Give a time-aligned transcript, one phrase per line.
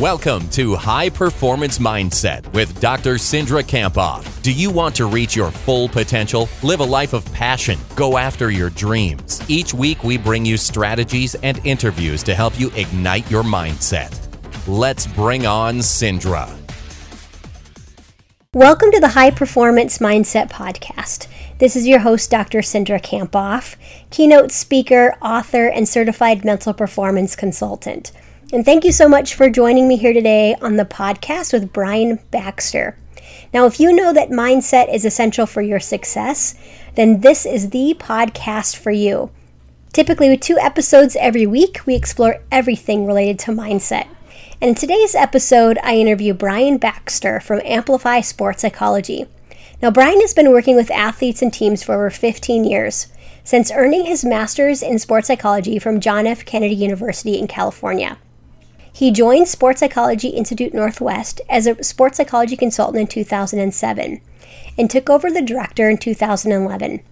[0.00, 3.14] Welcome to High Performance Mindset with Dr.
[3.14, 4.42] Cindra Kamphoff.
[4.42, 6.50] Do you want to reach your full potential?
[6.62, 7.78] Live a life of passion.
[7.94, 9.40] Go after your dreams.
[9.48, 14.12] Each week, we bring you strategies and interviews to help you ignite your mindset.
[14.68, 16.54] Let's bring on Cindra.
[18.52, 21.26] Welcome to the High Performance Mindset Podcast.
[21.58, 22.58] This is your host, Dr.
[22.58, 23.76] Cindra Kamphoff,
[24.10, 28.12] keynote speaker, author, and certified mental performance consultant.
[28.52, 32.20] And thank you so much for joining me here today on the podcast with Brian
[32.30, 32.96] Baxter.
[33.52, 36.54] Now, if you know that mindset is essential for your success,
[36.94, 39.30] then this is the podcast for you.
[39.92, 44.06] Typically, with two episodes every week, we explore everything related to mindset.
[44.60, 49.26] And in today's episode, I interview Brian Baxter from Amplify Sports Psychology.
[49.82, 53.08] Now, Brian has been working with athletes and teams for over 15 years,
[53.42, 56.44] since earning his master's in sports psychology from John F.
[56.44, 58.18] Kennedy University in California.
[58.96, 64.22] He joined Sports Psychology Institute Northwest as a sports psychology consultant in 2007
[64.78, 67.02] and took over the director in 2011.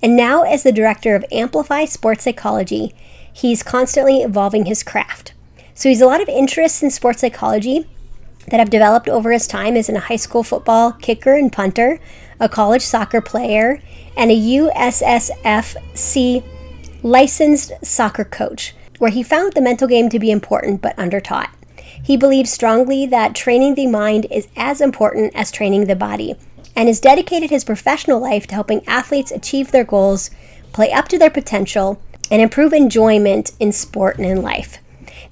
[0.00, 2.94] And now, as the director of Amplify Sports Psychology,
[3.32, 5.34] he's constantly evolving his craft.
[5.74, 7.88] So, he's a lot of interests in sports psychology
[8.46, 11.98] that have developed over his time as a high school football kicker and punter,
[12.38, 13.82] a college soccer player,
[14.16, 16.44] and a USSF C
[17.02, 21.48] licensed soccer coach where he found the mental game to be important but undertaught.
[22.04, 26.36] He believes strongly that training the mind is as important as training the body,
[26.76, 30.30] and has dedicated his professional life to helping athletes achieve their goals,
[30.72, 34.78] play up to their potential, and improve enjoyment in sport and in life.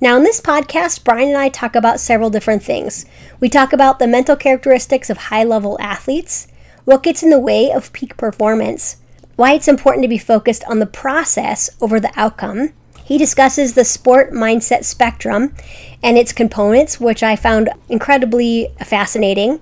[0.00, 3.06] Now, in this podcast, Brian and I talk about several different things.
[3.38, 6.48] We talk about the mental characteristics of high level athletes,
[6.86, 8.96] what gets in the way of peak performance,
[9.36, 12.72] why it's important to be focused on the process over the outcome,
[13.10, 15.52] he discusses the sport mindset spectrum
[16.00, 19.60] and its components, which I found incredibly fascinating.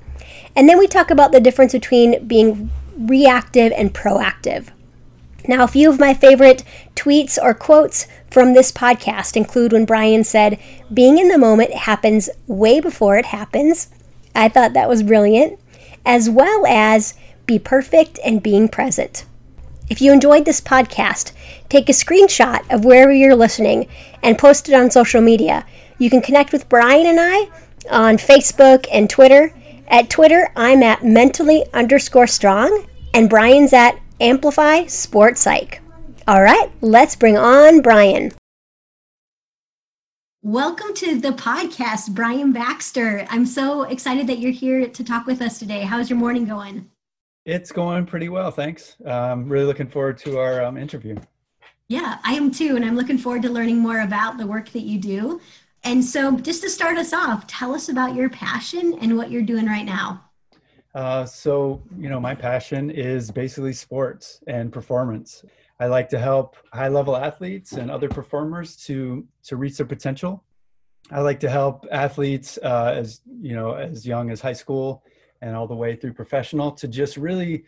[0.55, 4.69] And then we talk about the difference between being reactive and proactive.
[5.47, 6.63] Now, a few of my favorite
[6.95, 10.59] tweets or quotes from this podcast include when Brian said,
[10.93, 13.89] Being in the moment happens way before it happens.
[14.35, 15.59] I thought that was brilliant,
[16.05, 17.15] as well as
[17.47, 19.25] be perfect and being present.
[19.89, 21.33] If you enjoyed this podcast,
[21.69, 23.89] take a screenshot of wherever you're listening
[24.23, 25.65] and post it on social media.
[25.99, 27.49] You can connect with Brian and I
[27.91, 29.53] on Facebook and Twitter.
[29.89, 35.81] At Twitter, I'm at mentally underscore strong, and Brian's at Amplify Sports Psych.
[36.27, 38.33] All right, let's bring on Brian.
[40.43, 43.27] Welcome to the podcast, Brian Baxter.
[43.31, 45.81] I'm so excited that you're here to talk with us today.
[45.81, 46.89] How's your morning going?
[47.45, 48.97] It's going pretty well, thanks.
[49.07, 51.17] Um, really looking forward to our um, interview.
[51.89, 54.83] Yeah, I am too, and I'm looking forward to learning more about the work that
[54.83, 55.41] you do.
[55.85, 59.43] And so, just to start us off, tell us about your passion and what you're
[59.43, 60.23] doing right now.
[60.95, 65.45] Uh, so, you know, my passion is basically sports and performance.
[65.81, 70.45] I like to help high level athletes and other performers to to reach their potential.
[71.11, 75.05] I like to help athletes uh, as you know as young as high school
[75.41, 77.65] and all the way through professional to just really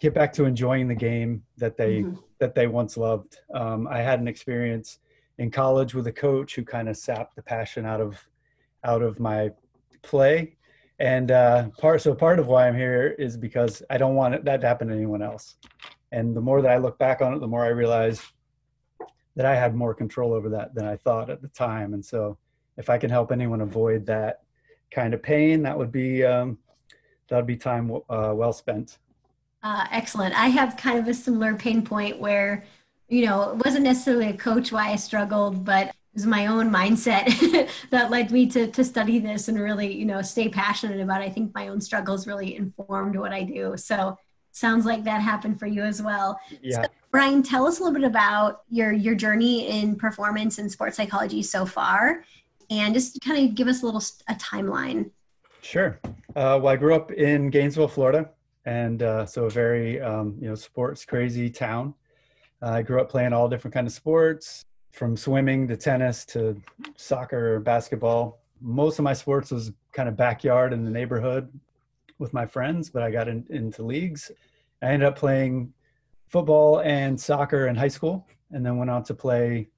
[0.00, 2.16] get back to enjoying the game that they mm-hmm.
[2.38, 3.38] that they once loved.
[3.54, 4.98] Um, I had an experience
[5.38, 8.22] in college with a coach who kind of sapped the passion out of
[8.84, 9.50] out of my
[10.02, 10.56] play,
[10.98, 14.60] and uh, part so part of why I'm here is because I don't want that
[14.60, 15.56] to happen to anyone else.
[16.12, 18.22] And the more that I look back on it, the more I realize
[19.36, 21.92] that I had more control over that than I thought at the time.
[21.94, 22.38] And so,
[22.76, 24.42] if I can help anyone avoid that
[24.90, 26.58] kind of pain, that would be um,
[27.28, 28.98] that would be time uh, well spent.
[29.64, 30.38] Uh, excellent.
[30.38, 32.64] I have kind of a similar pain point where,
[33.08, 36.70] you know, it wasn't necessarily a coach why I struggled, but it was my own
[36.70, 41.22] mindset that led me to, to study this and really, you know, stay passionate about
[41.22, 41.24] it.
[41.24, 43.74] I think my own struggles really informed what I do.
[43.78, 44.18] So
[44.52, 46.38] sounds like that happened for you as well.
[46.60, 46.82] Yeah.
[46.82, 50.98] So, Brian, tell us a little bit about your, your journey in performance and sports
[50.98, 52.22] psychology so far,
[52.68, 55.10] and just kind of give us a little a timeline.
[55.62, 55.98] Sure.
[56.36, 58.30] Uh, well, I grew up in Gainesville, Florida,
[58.66, 61.94] and uh, so a very um, you know sports crazy town.
[62.62, 64.64] Uh, I grew up playing all different kind of sports,
[64.94, 66.60] from swimming to tennis to
[66.96, 68.40] soccer, basketball.
[68.60, 71.48] Most of my sports was kind of backyard in the neighborhood
[72.18, 74.30] with my friends, but I got in, into leagues.
[74.82, 75.72] I ended up playing
[76.28, 79.68] football and soccer in high school, and then went on to play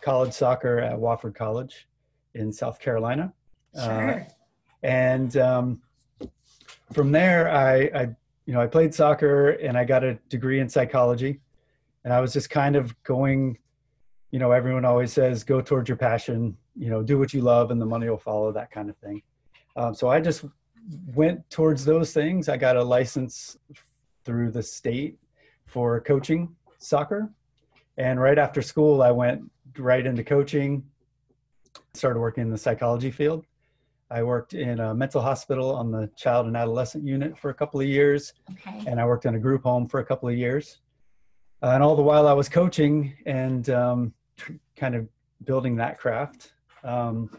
[0.00, 1.86] college soccer at Wofford College
[2.34, 3.32] in South Carolina.
[3.74, 4.20] Sure.
[4.20, 4.24] Uh,
[4.82, 5.80] and um,
[6.92, 10.68] from there, I, I, you know, I played soccer and I got a degree in
[10.68, 11.40] psychology,
[12.04, 13.58] and I was just kind of going.
[14.32, 16.56] You know, everyone always says go towards your passion.
[16.76, 19.22] you know do what you love and the money will follow that kind of thing
[19.76, 20.44] um, so i just
[21.14, 23.56] went towards those things i got a license
[24.24, 25.16] through the state
[25.64, 27.30] for coaching soccer
[27.96, 29.40] and right after school i went
[29.78, 30.84] right into coaching
[31.94, 33.44] started working in the psychology field
[34.10, 37.80] i worked in a mental hospital on the child and adolescent unit for a couple
[37.80, 38.84] of years Okay.
[38.86, 40.78] and I worked in a group home for a couple of years.
[41.62, 45.08] Uh, and all the while I was coaching and um, tr- kind of
[45.44, 46.52] building that craft.
[46.84, 47.30] Um,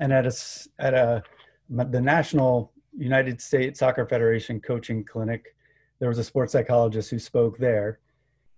[0.00, 0.32] and at a
[0.78, 1.22] at a
[1.70, 5.56] the National United States Soccer Federation coaching clinic,
[5.98, 7.98] there was a sports psychologist who spoke there.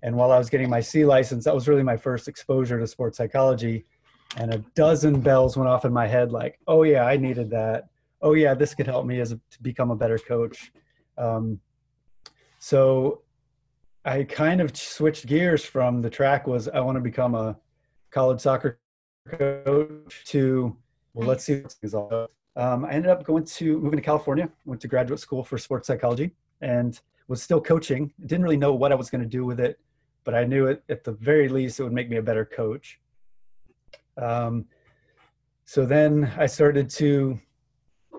[0.02, 2.86] And while I was getting my C license, that was really my first exposure to
[2.86, 3.84] sports psychology.
[4.36, 7.88] And a dozen bells went off in my head, like, "Oh yeah, I needed that.
[8.20, 10.72] Oh yeah, this could help me as a, to become a better coach."
[11.16, 11.60] Um,
[12.58, 13.22] so
[14.04, 17.56] I kind of switched gears from the track was I want to become a
[18.10, 18.78] college soccer
[19.26, 20.76] coach to
[21.14, 22.30] well let's see what is all about.
[22.56, 25.86] Um, I ended up going to moving to California, went to graduate school for sports
[25.86, 28.12] psychology, and was still coaching.
[28.26, 29.78] Didn't really know what I was going to do with it,
[30.24, 33.00] but I knew it at the very least it would make me a better coach.
[34.16, 34.66] Um,
[35.64, 37.38] so then I started to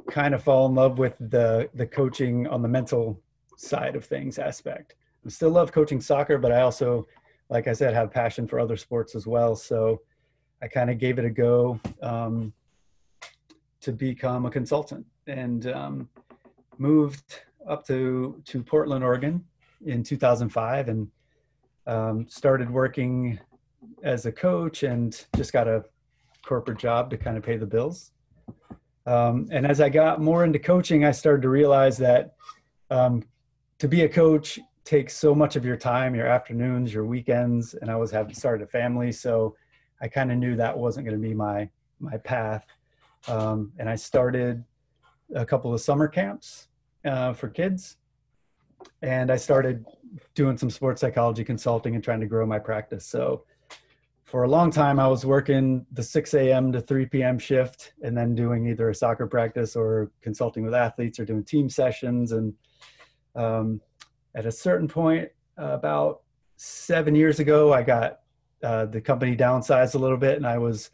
[0.10, 3.22] kind of fall in love with the the coaching on the mental
[3.58, 4.96] side of things aspect.
[5.26, 7.08] I still love coaching soccer, but I also,
[7.50, 9.56] like I said, have passion for other sports as well.
[9.56, 10.02] So
[10.62, 12.54] I kind of gave it a go um,
[13.82, 16.10] to become a consultant and um,
[16.78, 19.44] moved up to to Portland, Oregon,
[19.86, 21.08] in 2005, and
[21.88, 23.40] um, started working
[24.06, 25.84] as a coach and just got a
[26.46, 28.12] corporate job to kind of pay the bills.
[29.08, 32.36] Um, and as I got more into coaching, I started to realize that
[32.92, 33.24] um,
[33.80, 37.90] to be a coach takes so much of your time, your afternoons, your weekends, and
[37.90, 39.56] I was having started a family, so
[40.02, 41.70] I kind of knew that wasn't going to be my
[42.00, 42.66] my path.
[43.28, 44.64] Um, and I started
[45.34, 46.68] a couple of summer camps
[47.06, 47.98] uh, for kids,
[49.02, 49.84] and I started
[50.36, 53.06] doing some sports psychology consulting and trying to grow my practice.
[53.06, 53.46] So
[54.26, 56.72] for a long time, I was working the 6 a.m.
[56.72, 57.38] to 3 p.m.
[57.38, 61.70] shift and then doing either a soccer practice or consulting with athletes or doing team
[61.70, 62.32] sessions.
[62.32, 62.54] And
[63.36, 63.82] um,
[64.36, 65.30] at a certain point,
[65.60, 66.22] uh, about
[66.58, 68.22] seven years ago, I got
[68.64, 70.90] uh, the company downsized a little bit, and I was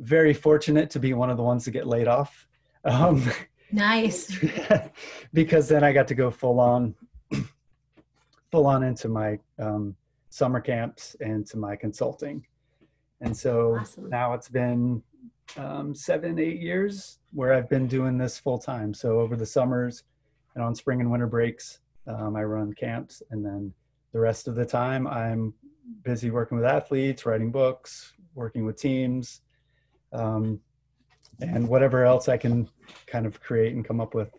[0.00, 2.48] very fortunate to be one of the ones to get laid off.
[2.84, 3.30] Um,
[3.70, 4.36] Nice.
[5.32, 6.94] because then I got to go full on,
[8.50, 9.94] full on into my um,
[10.30, 12.44] summer camps and to my consulting.
[13.20, 14.08] And so Awesome.
[14.08, 15.02] now it's been
[15.56, 18.94] um, seven, eight years where I've been doing this full time.
[18.94, 20.04] So over the summers
[20.54, 23.22] and on spring and winter breaks, um, I run camps.
[23.30, 23.72] And then
[24.12, 25.54] the rest of the time, I'm
[26.02, 29.40] busy working with athletes, writing books, working with teams,
[30.12, 30.60] um,
[31.40, 32.68] and whatever else I can
[33.06, 34.30] kind of create and come up with.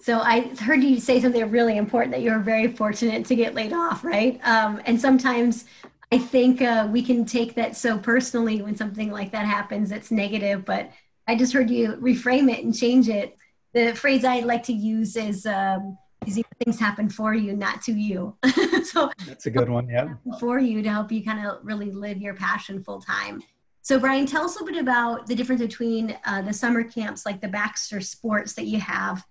[0.00, 3.54] So I heard you say something really important that you were very fortunate to get
[3.54, 4.40] laid off, right?
[4.44, 5.64] Um, and sometimes
[6.12, 10.10] I think uh, we can take that so personally when something like that happens that's
[10.10, 10.90] negative, but
[11.26, 13.36] I just heard you reframe it and change it.
[13.72, 17.92] The phrase I like to use is, um, is things happen for you, not to
[17.92, 18.36] you.
[18.84, 19.88] so That's a good one.
[19.88, 20.14] Yeah.
[20.38, 23.42] for you to help you kind of really live your passion full time.
[23.82, 27.24] So, Brian, tell us a little bit about the difference between uh, the summer camps,
[27.24, 29.24] like the Baxter Sports that you have,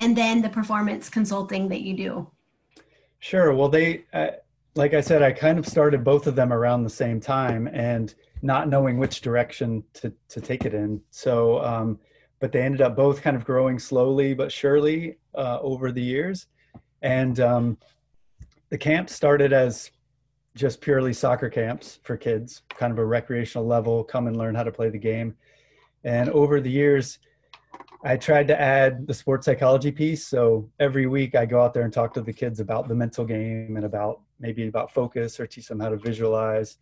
[0.00, 2.30] and then the performance consulting that you do.
[3.18, 3.54] Sure.
[3.54, 4.28] Well, they, uh,
[4.74, 8.14] like I said, I kind of started both of them around the same time and
[8.42, 11.00] not knowing which direction to, to take it in.
[11.10, 11.98] So, um,
[12.40, 16.46] but they ended up both kind of growing slowly but surely uh, over the years.
[17.02, 17.78] And um,
[18.68, 19.90] the camp started as
[20.54, 24.62] just purely soccer camps for kids, kind of a recreational level, come and learn how
[24.62, 25.34] to play the game.
[26.04, 27.18] And over the years,
[28.06, 30.24] I tried to add the sports psychology piece.
[30.24, 33.24] So every week I go out there and talk to the kids about the mental
[33.24, 36.78] game and about maybe about focus or teach them how to visualize.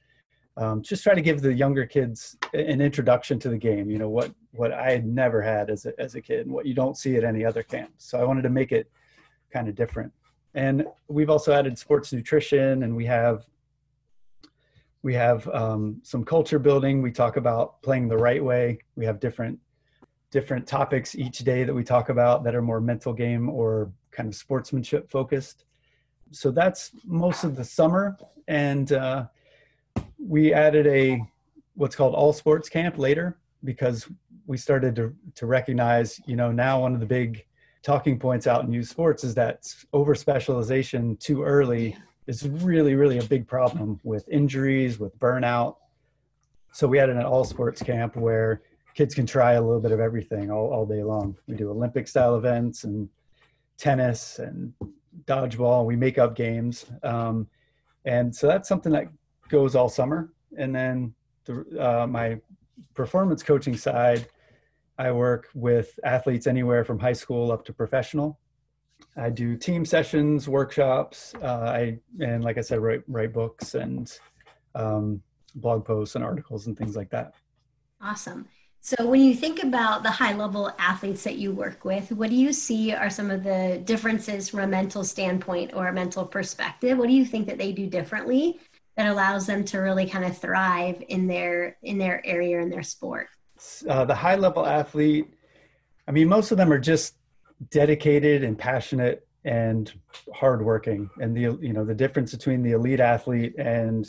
[0.59, 3.91] Um, just try to give the younger kids an introduction to the game.
[3.91, 6.67] You know what what I had never had as a, as a kid, and what
[6.67, 7.93] you don't see at any other camp.
[7.97, 8.91] So I wanted to make it
[9.51, 10.13] kind of different.
[10.53, 13.47] And we've also added sports nutrition, and we have
[15.03, 17.01] we have um, some culture building.
[17.01, 18.79] We talk about playing the right way.
[18.95, 19.59] We have different
[20.35, 24.29] different topics each day that we talk about that are more mental game or kind
[24.29, 25.65] of sportsmanship focused.
[26.33, 29.27] So that's most of the summer, and uh,
[30.19, 31.23] we added a
[31.77, 34.09] what's called all sports camp later because
[34.47, 37.47] we started to to recognize, you know, now one of the big
[37.85, 43.19] talking points out in youth sports is that over specialization too early is really really
[43.19, 45.77] a big problem with injuries, with burnout.
[46.73, 48.63] so we had an all sports camp where
[48.95, 51.37] kids can try a little bit of everything all, all day long.
[51.47, 53.09] We do Olympic style events and
[53.77, 54.73] tennis and
[55.25, 55.85] dodgeball.
[55.85, 56.87] We make up games.
[57.03, 57.49] Um,
[58.05, 59.09] and so that's something that
[59.49, 60.33] goes all summer.
[60.57, 62.41] And then the, uh, my
[62.95, 64.29] performance coaching side,
[64.97, 68.39] I work with athletes anywhere from high school up to professional.
[69.17, 71.35] I do team sessions, workshops.
[71.43, 74.11] Uh, I and like I said, write write books and
[74.75, 75.21] um,
[75.57, 77.35] blog posts and articles and things like that.
[78.01, 78.47] Awesome.
[78.87, 82.37] So, when you think about the high level athletes that you work with, what do
[82.37, 86.99] you see are some of the differences from a mental standpoint or a mental perspective?
[86.99, 88.61] What do you think that they do differently
[88.99, 92.83] that allows them to really kind of thrive in their in their area in their
[92.83, 93.29] sport?
[93.89, 95.33] Uh, the high level athlete,
[96.07, 97.15] I mean, most of them are just
[97.71, 99.91] dedicated and passionate and
[100.35, 101.09] hardworking.
[101.23, 104.07] And the you know the difference between the elite athlete and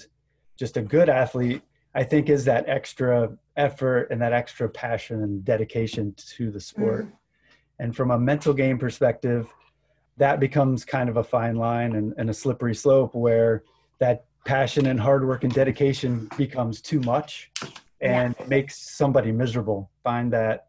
[0.60, 1.62] just a good athlete,
[1.94, 7.06] I think, is that extra effort and that extra passion and dedication to the sport.
[7.06, 7.12] Mm.
[7.80, 9.48] And from a mental game perspective,
[10.18, 13.64] that becomes kind of a fine line and, and a slippery slope where
[14.00, 17.52] that passion and hard work and dedication becomes too much
[18.02, 18.46] and yeah.
[18.46, 19.90] makes somebody miserable.
[20.04, 20.68] Find that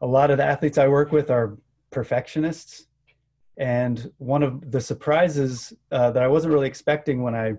[0.00, 1.56] a lot of the athletes I work with are
[1.90, 2.86] perfectionists.
[3.56, 7.54] And one of the surprises uh, that I wasn't really expecting when I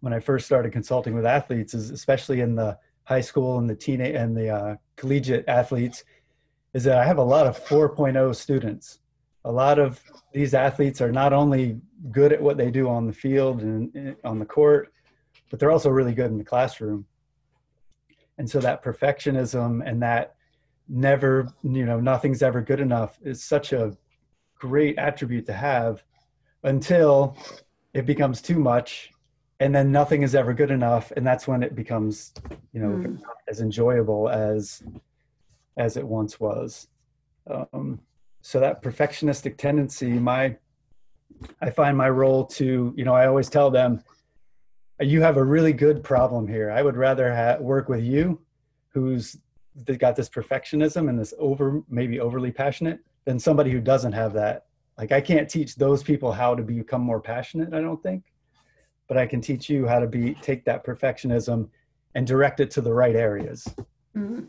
[0.00, 3.74] when I first started consulting with athletes is especially in the high school and the
[3.74, 6.04] teenage and the uh, collegiate athletes
[6.74, 8.98] is that I have a lot of 4.0 students.
[9.44, 13.12] A lot of these athletes are not only good at what they do on the
[13.12, 14.92] field and, and on the court,
[15.50, 17.06] but they're also really good in the classroom.
[18.38, 20.34] And so that perfectionism and that
[20.88, 23.96] never, you know, nothing's ever good enough is such a
[24.58, 26.02] great attribute to have
[26.64, 27.36] until
[27.94, 29.12] it becomes too much
[29.60, 32.32] and then nothing is ever good enough and that's when it becomes
[32.72, 33.20] you know mm.
[33.48, 34.82] as enjoyable as
[35.76, 36.88] as it once was.
[37.48, 38.00] Um,
[38.40, 40.56] so that perfectionistic tendency my
[41.60, 44.02] i find my role to you know i always tell them
[45.00, 46.70] you have a really good problem here.
[46.70, 48.40] I would rather ha- work with you
[48.88, 49.36] who's
[49.98, 54.66] got this perfectionism and this over maybe overly passionate than somebody who doesn't have that.
[54.96, 58.24] Like i can't teach those people how to become more passionate i don't think
[59.08, 61.68] but I can teach you how to be take that perfectionism
[62.14, 63.66] and direct it to the right areas.
[64.16, 64.46] Mm-hmm.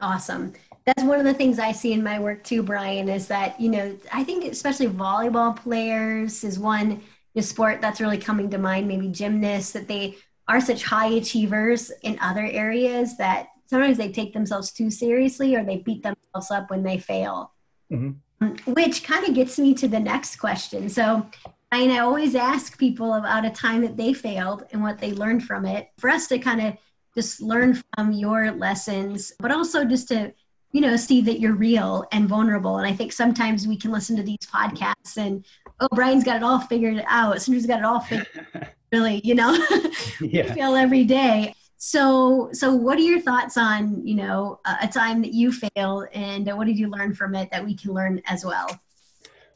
[0.00, 0.52] Awesome.
[0.86, 3.68] That's one of the things I see in my work too, Brian, is that, you
[3.68, 7.02] know, I think especially volleyball players is one
[7.40, 10.16] sport that's really coming to mind, maybe gymnasts, that they
[10.48, 15.64] are such high achievers in other areas that sometimes they take themselves too seriously or
[15.64, 17.52] they beat themselves up when they fail.
[17.92, 18.72] Mm-hmm.
[18.72, 20.88] Which kind of gets me to the next question.
[20.88, 21.28] So,
[21.72, 25.44] and I always ask people about a time that they failed and what they learned
[25.44, 26.76] from it for us to kind of
[27.14, 30.32] just learn from your lessons, but also just to,
[30.72, 32.78] you know, see that you're real and vulnerable.
[32.78, 35.44] And I think sometimes we can listen to these podcasts and,
[35.78, 37.36] oh, Brian's got it all figured out.
[37.36, 38.28] Cindra's got it all figured
[38.92, 39.56] really, you know,
[40.20, 40.52] yeah.
[40.52, 41.54] fail every day.
[41.76, 46.46] So, so what are your thoughts on, you know, a time that you failed and
[46.56, 48.68] what did you learn from it that we can learn as well?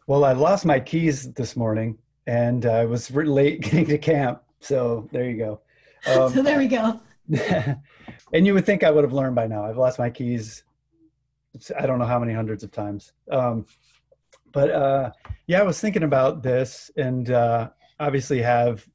[0.06, 4.42] Well, I lost my keys this morning and I was late getting to camp.
[4.60, 5.60] So there you go.
[6.06, 7.00] Um, so there we go.
[8.32, 9.64] and you would think I would have learned by now.
[9.64, 10.64] I've lost my keys.
[11.78, 13.12] I don't know how many hundreds of times.
[13.30, 13.66] Um,
[14.52, 15.10] but uh,
[15.46, 18.86] yeah, I was thinking about this, and uh, obviously have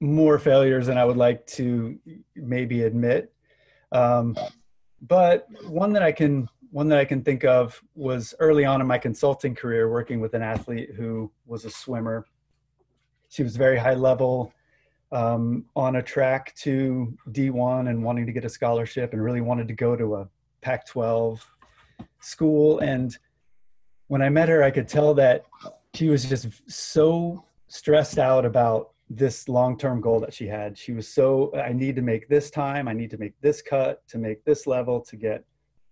[0.00, 1.98] more failures than I would like to
[2.36, 3.32] maybe admit.
[3.92, 4.36] Um,
[5.00, 8.86] but one that I can one that I can think of was early on in
[8.86, 12.26] my consulting career, working with an athlete who was a swimmer
[13.34, 14.52] she was very high level
[15.10, 19.66] um, on a track to D1 and wanting to get a scholarship and really wanted
[19.66, 20.28] to go to a
[20.60, 21.44] Pac 12
[22.20, 22.78] school.
[22.78, 23.16] And
[24.06, 25.46] when I met her, I could tell that
[25.94, 30.78] she was just so stressed out about this long term goal that she had.
[30.78, 34.06] She was so, I need to make this time, I need to make this cut
[34.08, 35.44] to make this level to get.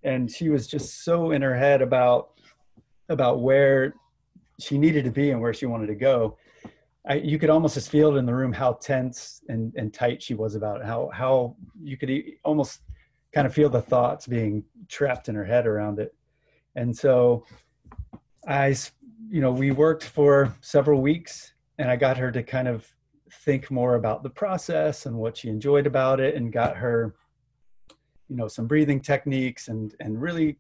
[0.04, 2.40] And she was just so in her head about
[3.08, 3.94] about where
[4.60, 6.38] she needed to be and where she wanted to go
[7.06, 10.22] I, you could almost just feel it in the room how tense and, and tight
[10.22, 10.86] she was about it.
[10.86, 12.10] How how you could
[12.44, 12.80] almost
[13.34, 16.14] kind of feel the thoughts being trapped in her head around it.
[16.76, 17.44] And so,
[18.46, 18.76] I,
[19.28, 22.86] you know, we worked for several weeks, and I got her to kind of
[23.44, 27.14] think more about the process and what she enjoyed about it, and got her,
[28.28, 30.58] you know, some breathing techniques, and and really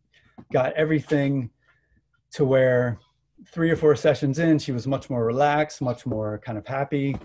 [0.52, 1.50] got everything
[2.32, 2.98] to where
[3.46, 7.16] three or four sessions in, she was much more relaxed, much more kind of happy.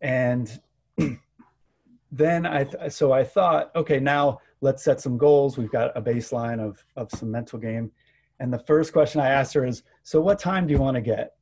[0.00, 0.60] And
[2.12, 5.58] then I th- so I thought, okay, now let's set some goals.
[5.58, 7.90] We've got a baseline of of some mental game,
[8.40, 11.00] and the first question I asked her is, so what time do you want to
[11.00, 11.34] get?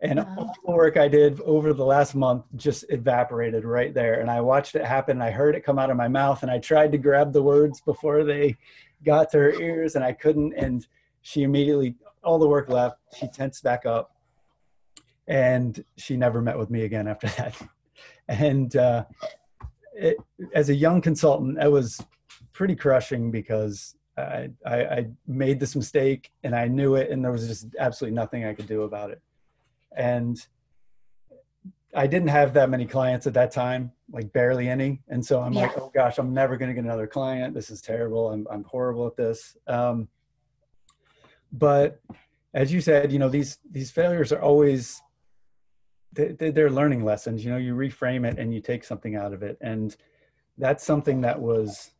[0.00, 0.34] And wow.
[0.36, 0.52] all uh-huh.
[0.66, 4.20] the work I did over the last month just evaporated right there.
[4.20, 5.22] And I watched it happen.
[5.22, 7.80] I heard it come out of my mouth, and I tried to grab the words
[7.80, 8.56] before they
[9.04, 10.52] got to her ears, and I couldn't.
[10.54, 10.86] And
[11.22, 12.98] she immediately, all the work left.
[13.18, 14.14] She tensed back up,
[15.26, 17.56] and she never met with me again after that.
[18.28, 19.04] And uh,
[19.94, 20.16] it,
[20.54, 22.02] as a young consultant, it was
[22.52, 27.32] pretty crushing because I, I, I made this mistake and I knew it, and there
[27.32, 29.20] was just absolutely nothing I could do about it.
[29.96, 30.44] And
[31.94, 35.00] I didn't have that many clients at that time, like barely any.
[35.08, 35.62] And so I'm yeah.
[35.62, 37.54] like, oh gosh, I'm never going to get another client.
[37.54, 38.30] This is terrible.
[38.30, 39.56] I'm, I'm horrible at this.
[39.66, 40.08] Um,
[41.54, 42.00] but
[42.52, 45.00] as you said, you know, these, these failures are always,
[46.12, 49.42] they, they're learning lessons, you know, you reframe it and you take something out of
[49.42, 49.56] it.
[49.60, 49.96] And
[50.58, 51.90] that's something that was,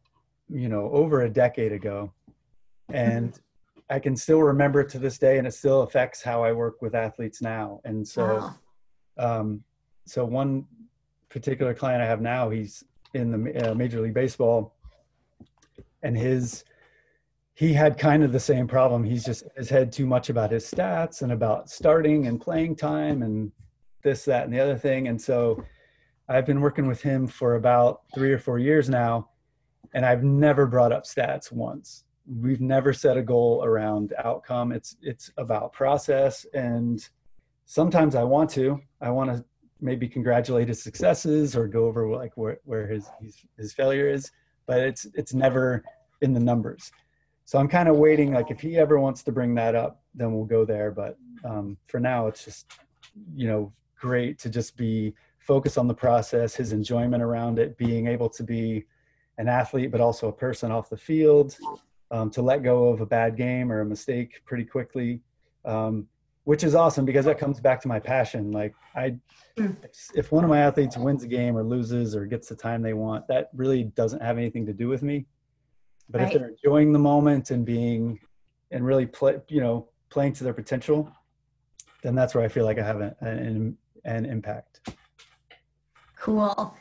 [0.48, 2.12] you know, over a decade ago.
[2.92, 3.38] And
[3.90, 6.80] I can still remember it to this day, and it still affects how I work
[6.82, 7.80] with athletes now.
[7.84, 8.54] And so,
[9.18, 9.40] wow.
[9.40, 9.64] um,
[10.06, 10.66] so one
[11.28, 12.84] particular client I have now, he's
[13.14, 14.74] in the uh, Major League Baseball,
[16.02, 16.64] and his
[17.54, 19.04] he had kind of the same problem.
[19.04, 23.22] He's just has had too much about his stats and about starting and playing time
[23.22, 23.52] and
[24.02, 25.08] this, that, and the other thing.
[25.08, 25.64] And so,
[26.28, 29.28] I've been working with him for about three or four years now,
[29.92, 34.96] and I've never brought up stats once we've never set a goal around outcome it's
[35.02, 37.08] it's about process and
[37.66, 39.44] sometimes i want to i want to
[39.80, 44.30] maybe congratulate his successes or go over like where, where his, his his failure is
[44.66, 45.84] but it's it's never
[46.22, 46.90] in the numbers
[47.44, 50.32] so i'm kind of waiting like if he ever wants to bring that up then
[50.32, 52.72] we'll go there but um, for now it's just
[53.34, 58.06] you know great to just be focused on the process his enjoyment around it being
[58.06, 58.84] able to be
[59.38, 61.56] an athlete but also a person off the field
[62.14, 65.20] um, to let go of a bad game or a mistake pretty quickly,
[65.64, 66.06] um,
[66.44, 68.52] which is awesome because that comes back to my passion.
[68.52, 69.16] Like I,
[69.58, 69.72] hmm.
[70.14, 72.92] if one of my athletes wins a game or loses or gets the time they
[72.92, 75.26] want, that really doesn't have anything to do with me.
[76.08, 76.32] But right.
[76.32, 78.20] if they're enjoying the moment and being,
[78.70, 81.10] and really play, you know, playing to their potential,
[82.02, 84.90] then that's where I feel like I have an, an, an impact.
[86.18, 86.76] Cool.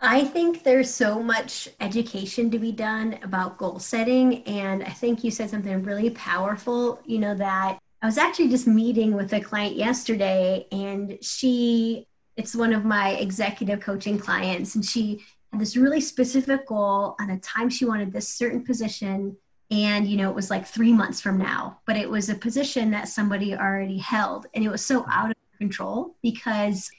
[0.00, 4.42] I think there's so much education to be done about goal setting.
[4.44, 8.66] And I think you said something really powerful, you know, that I was actually just
[8.66, 14.82] meeting with a client yesterday, and she, it's one of my executive coaching clients, and
[14.82, 19.36] she this really specific goal on a time she wanted this certain position.
[19.70, 22.90] And, you know, it was like three months from now, but it was a position
[22.92, 24.46] that somebody already held.
[24.54, 26.90] And it was so out of control because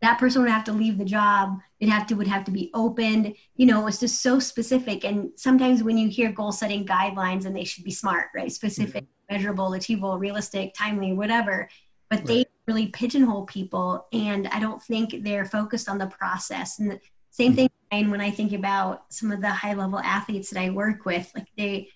[0.00, 2.70] that person would have to leave the job it have to would have to be
[2.74, 6.86] opened you know it was just so specific and sometimes when you hear goal setting
[6.86, 9.34] guidelines and they should be smart right specific mm-hmm.
[9.34, 11.68] measurable achievable realistic timely whatever
[12.08, 12.26] but right.
[12.26, 17.00] they really pigeonhole people and i don't think they're focused on the process and the
[17.30, 17.79] same thing mm-hmm.
[17.90, 21.48] When i think about some of the high level athletes that i work with like
[21.56, 21.88] they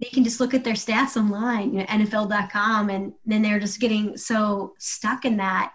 [0.00, 3.80] they can just look at their stats online you know nfl.com and then they're just
[3.80, 5.72] getting so stuck in that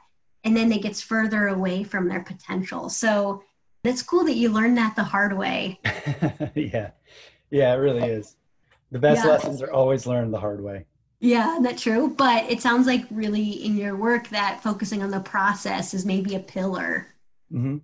[0.48, 2.90] and then it gets further away from their potential.
[2.90, 3.44] So
[3.84, 5.78] it's cool that you learned that the hard way.
[6.56, 6.92] yeah.
[7.52, 8.38] Yeah, it really is.
[8.92, 9.32] The best yeah.
[9.32, 10.86] lessons are always learned the hard way.
[11.20, 12.16] Yeah, that's true.
[12.18, 16.36] But it sounds like really in your work that focusing on the process is maybe
[16.36, 17.08] a pillar.
[17.52, 17.78] Mm-hmm.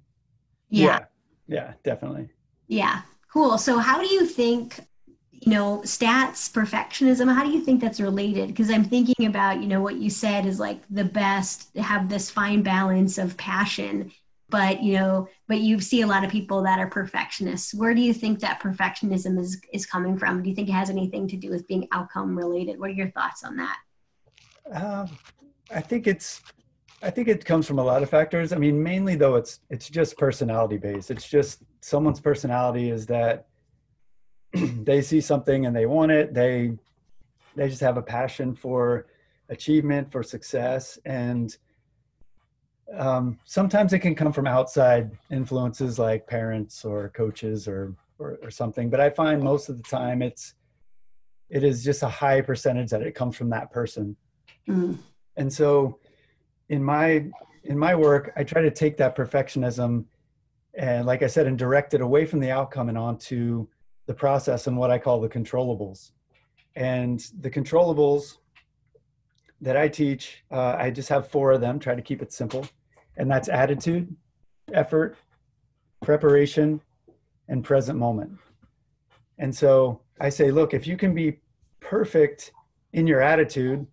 [0.69, 0.85] Yeah.
[0.85, 1.05] yeah.
[1.47, 2.29] Yeah, definitely.
[2.67, 3.01] Yeah.
[3.31, 3.57] Cool.
[3.57, 4.79] So how do you think
[5.45, 9.67] you know stats perfectionism how do you think that's related because i'm thinking about you
[9.67, 14.09] know what you said is like the best have this fine balance of passion
[14.49, 18.01] but you know but you see a lot of people that are perfectionists where do
[18.01, 21.35] you think that perfectionism is is coming from do you think it has anything to
[21.35, 23.77] do with being outcome related what are your thoughts on that
[24.71, 25.09] um,
[25.71, 26.41] i think it's
[27.03, 28.53] i think it comes from a lot of factors.
[28.53, 31.11] I mean mainly though it's it's just personality based.
[31.11, 33.47] It's just someone's personality is that
[34.53, 36.33] they see something and they want it.
[36.33, 36.73] They
[37.55, 39.07] they just have a passion for
[39.49, 40.97] achievement for success.
[41.05, 41.55] And
[42.97, 48.51] um, sometimes it can come from outside influences like parents or coaches or, or, or
[48.51, 48.89] something.
[48.89, 50.53] But i find most of the time it's
[51.49, 54.15] it is just a high percentage that it comes from that person.
[54.67, 54.97] Mm.
[55.35, 55.99] and so
[56.69, 57.25] in my
[57.63, 60.05] in my work i try to take that perfectionism
[60.75, 63.67] and like i said and direct it away from the outcome and onto
[64.05, 66.11] the process and what I call the controllables.
[66.75, 68.37] And the controllables
[69.61, 72.67] that I teach, uh, I just have four of them, try to keep it simple.
[73.15, 74.13] And that's attitude,
[74.73, 75.15] effort,
[76.01, 76.81] preparation,
[77.47, 78.37] and present moment.
[79.37, 81.39] And so I say, look, if you can be
[81.79, 82.51] perfect
[82.93, 83.85] in your attitude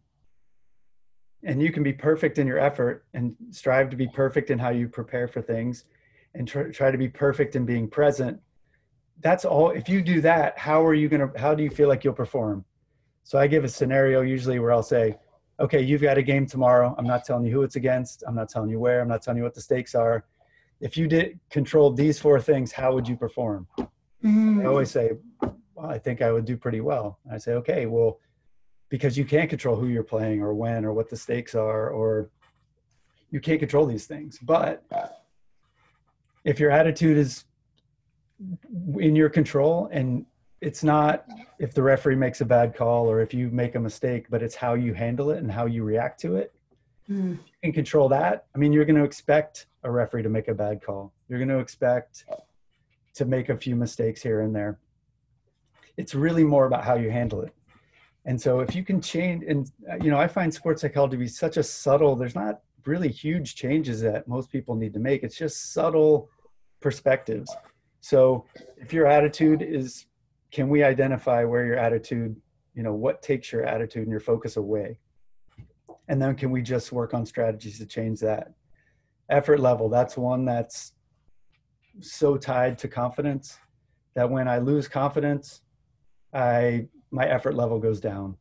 [1.45, 4.71] and you can be perfect in your effort and strive to be perfect in how
[4.71, 5.85] you prepare for things
[6.35, 8.39] and try, try to be perfect in being present.
[9.21, 11.89] That's all if you do that how are you going to how do you feel
[11.89, 12.65] like you'll perform?
[13.25, 15.17] So i give a scenario usually where i'll say
[15.61, 16.95] okay you've got a game tomorrow.
[16.99, 18.25] I'm not telling you who it's against.
[18.27, 19.01] I'm not telling you where.
[19.01, 20.25] I'm not telling you what the stakes are.
[20.81, 23.67] If you did control these four things how would you perform?
[24.23, 24.63] Mm.
[24.63, 27.19] i always say well i think i would do pretty well.
[27.25, 28.21] And i say okay well
[28.91, 32.29] because you can't control who you're playing or when or what the stakes are or
[33.31, 34.39] you can't control these things.
[34.43, 34.85] But
[36.45, 37.45] if your attitude is
[38.99, 40.27] in your control and
[40.61, 41.27] it's not
[41.59, 44.55] if the referee makes a bad call or if you make a mistake but it's
[44.55, 46.53] how you handle it and how you react to it
[47.09, 47.33] mm.
[47.33, 48.47] you can control that.
[48.55, 51.13] I mean you're going to expect a referee to make a bad call.
[51.29, 52.25] You're going to expect
[53.15, 54.79] to make a few mistakes here and there.
[55.99, 57.55] It's really more about how you handle it
[58.27, 61.19] and so if you can change and uh, you know i find sports psychology to
[61.19, 65.23] be such a subtle there's not really huge changes that most people need to make
[65.23, 66.29] it's just subtle
[66.81, 67.55] perspectives
[68.01, 68.47] so
[68.79, 70.07] if your attitude is,
[70.51, 72.35] can we identify where your attitude,
[72.75, 74.99] you know, what takes your attitude and your focus away?
[76.09, 78.53] And then can we just work on strategies to change that?
[79.29, 80.95] Effort level, that's one that's
[82.01, 83.59] so tied to confidence
[84.15, 85.61] that when I lose confidence,
[86.33, 88.37] I my effort level goes down.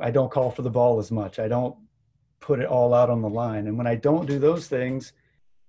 [0.00, 1.38] I don't call for the ball as much.
[1.38, 1.76] I don't
[2.40, 3.66] put it all out on the line.
[3.66, 5.12] And when I don't do those things,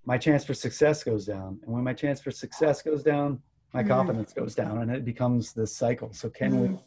[0.06, 1.60] my chance for success goes down.
[1.64, 3.42] And when my chance for success goes down,
[3.74, 3.90] my mm-hmm.
[3.90, 6.12] confidence goes down and it becomes this cycle.
[6.14, 6.74] So can mm-hmm.
[6.74, 6.80] we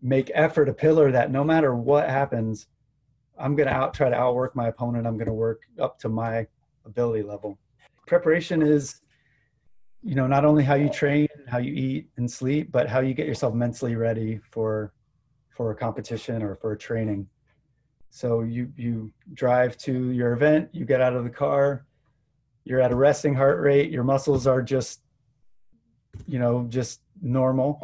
[0.00, 2.66] make effort a pillar that no matter what happens,
[3.38, 5.06] I'm going to out try to outwork my opponent.
[5.06, 6.46] I'm going to work up to my
[6.84, 7.58] ability level.
[8.06, 9.00] Preparation is,
[10.02, 13.14] you know, not only how you train, how you eat and sleep, but how you
[13.14, 14.92] get yourself mentally ready for
[15.50, 17.28] for a competition or for a training.
[18.10, 21.84] So you you drive to your event, you get out of the car,
[22.68, 25.00] you're at a resting heart rate your muscles are just
[26.26, 27.80] you know just normal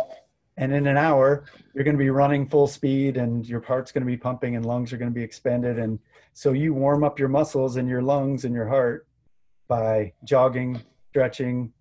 [0.59, 4.03] and in an hour you're going to be running full speed and your heart's going
[4.03, 5.99] to be pumping and lungs are going to be expanded and
[6.35, 9.07] so you warm up your muscles and your lungs and your heart
[9.69, 11.73] by jogging stretching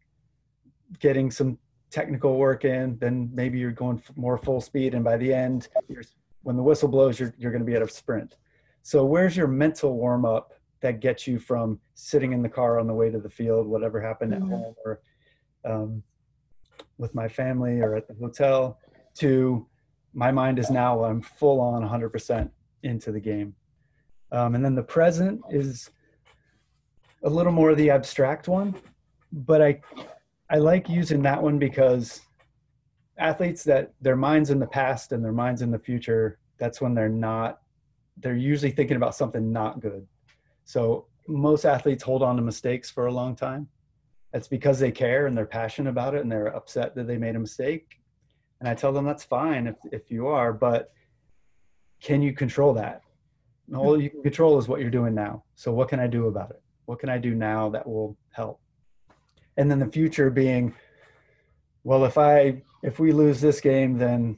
[0.99, 1.57] getting some
[1.89, 5.67] technical work in then maybe you're going more full speed and by the end
[6.41, 8.35] when the whistle blows you're, you're going to be at a sprint
[8.81, 10.53] so where's your mental warm up
[10.83, 13.99] that gets you from sitting in the car on the way to the field, whatever
[13.99, 14.43] happened mm-hmm.
[14.43, 14.99] at home or
[15.65, 16.03] um,
[16.97, 18.77] with my family or at the hotel,
[19.15, 19.65] to
[20.13, 22.49] my mind is now I'm full on 100%
[22.83, 23.55] into the game.
[24.33, 25.89] Um, and then the present is
[27.23, 28.75] a little more the abstract one,
[29.31, 29.79] but I
[30.53, 32.21] I like using that one because
[33.17, 36.93] athletes that their minds in the past and their minds in the future, that's when
[36.93, 37.59] they're not
[38.17, 40.05] they're usually thinking about something not good.
[40.65, 43.67] So most athletes hold on to mistakes for a long time.
[44.31, 47.35] That's because they care and they're passionate about it and they're upset that they made
[47.35, 47.99] a mistake.
[48.59, 50.91] And I tell them that's fine if, if you are, but
[51.99, 53.01] can you control that?
[53.73, 55.43] All you can control is what you're doing now.
[55.55, 56.61] So what can I do about it?
[56.85, 58.59] What can I do now that will help?
[59.57, 60.73] And then the future being,
[61.83, 64.37] well, if I if we lose this game, then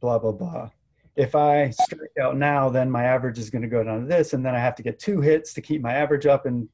[0.00, 0.70] blah blah blah
[1.16, 4.32] if I strike out now, then my average is going to go down to this,
[4.32, 6.46] and then I have to get two hits to keep my average up.
[6.46, 6.68] And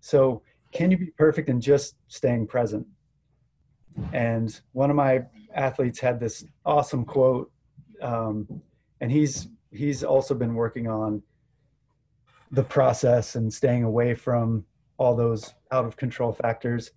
[0.00, 2.86] so, can you be perfect in just staying present?
[4.12, 5.24] And one of my
[5.54, 7.50] athletes had this awesome quote,
[8.02, 8.46] um,
[9.00, 11.22] and he's he's also been working on
[12.52, 14.64] the process and staying away from
[14.98, 16.92] all those out of control factors.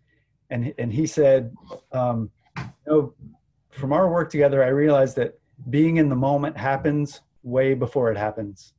[0.49, 1.55] And and he said,
[1.91, 3.13] um, you know,
[3.69, 8.17] from our work together, I realized that being in the moment happens way before it
[8.17, 8.73] happens.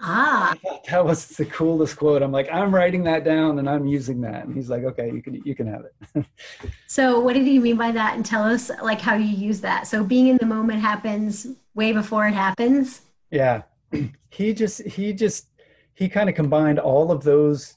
[0.00, 0.54] Ah,
[0.90, 2.20] that was the coolest quote.
[2.22, 4.44] I'm like, I'm writing that down and I'm using that.
[4.44, 6.26] And he's like, okay, you can you can have it.
[6.86, 8.14] so, what did he mean by that?
[8.14, 9.86] And tell us like how you use that.
[9.86, 13.02] So, being in the moment happens way before it happens.
[13.30, 13.62] Yeah,
[14.30, 15.48] he just he just
[15.94, 17.76] he kind of combined all of those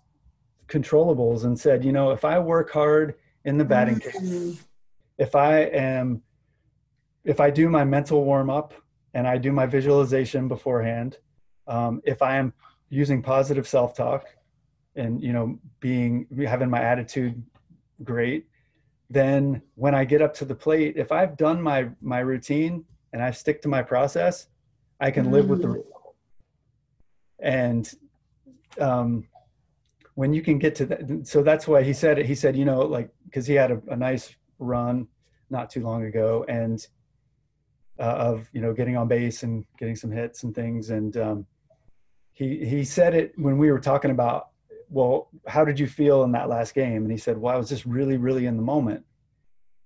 [0.68, 4.50] controllables and said, you know, if I work hard in the batting mm-hmm.
[4.52, 4.60] cage,
[5.18, 6.22] if I am
[7.24, 8.74] if I do my mental warm up
[9.14, 11.18] and I do my visualization beforehand,
[11.68, 12.54] um, if I am
[12.90, 14.28] using positive self talk
[14.96, 17.42] and you know being having my attitude
[18.04, 18.48] great,
[19.10, 23.22] then when I get up to the plate, if I've done my my routine and
[23.22, 24.48] I stick to my process,
[25.00, 25.74] I can live with the mm.
[25.76, 26.16] result.
[27.40, 27.94] And
[28.80, 29.28] um,
[30.18, 32.26] when you can get to that, so that's why he said it.
[32.26, 35.08] He said, you know, like because he had a, a nice run
[35.52, 36.86] not too long ago, and
[38.00, 40.90] uh, of you know getting on base and getting some hits and things.
[40.90, 41.46] And um,
[42.34, 44.48] he he said it when we were talking about,
[44.90, 47.04] well, how did you feel in that last game?
[47.04, 49.06] And he said, well, I was just really really in the moment.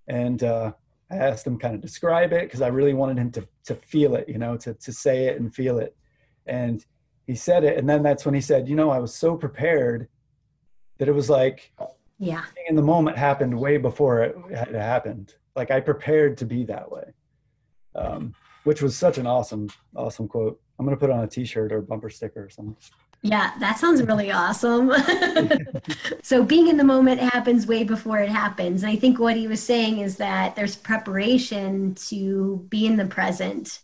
[0.07, 0.71] And uh,
[1.11, 4.15] I asked him kind of describe it because I really wanted him to to feel
[4.15, 5.93] it, you know, to to say it and feel it.
[6.45, 6.85] And
[7.27, 10.07] he said it, and then that's when he said, you know, I was so prepared
[11.01, 11.71] that it was like,
[12.19, 15.33] yeah, in the moment happened way before it had happened.
[15.55, 17.05] Like I prepared to be that way,
[17.95, 18.35] um,
[18.65, 20.61] which was such an awesome, awesome quote.
[20.77, 22.75] I'm gonna put on a T-shirt or bumper sticker or something.
[23.23, 24.93] Yeah, that sounds really awesome.
[26.21, 28.83] so being in the moment happens way before it happens.
[28.83, 33.07] And I think what he was saying is that there's preparation to be in the
[33.07, 33.79] present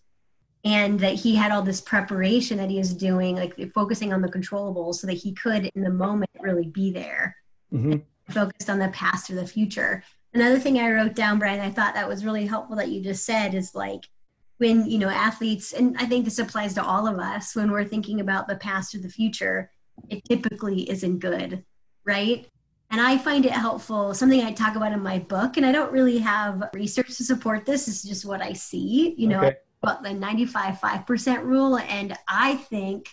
[0.68, 4.28] and that he had all this preparation that he was doing, like focusing on the
[4.28, 7.38] controllables so that he could in the moment really be there.
[7.74, 8.00] Mm-hmm.
[8.34, 10.04] Focused on the past or the future.
[10.34, 13.26] Another thing I wrote down, Brian, I thought that was really helpful that you just
[13.26, 14.10] said is like
[14.58, 17.86] when you know athletes and i think this applies to all of us when we're
[17.86, 19.70] thinking about the past or the future
[20.10, 21.64] it typically isn't good
[22.06, 22.48] right
[22.90, 25.92] and i find it helpful something i talk about in my book and i don't
[25.92, 29.58] really have research to support this it's just what i see you know okay.
[29.84, 31.78] About the 95 5% rule.
[31.78, 33.10] And i think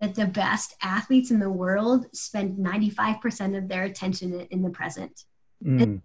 [0.00, 5.24] that the best athletes in the world spend 95% of their attention in the present.
[5.64, 6.02] Mm.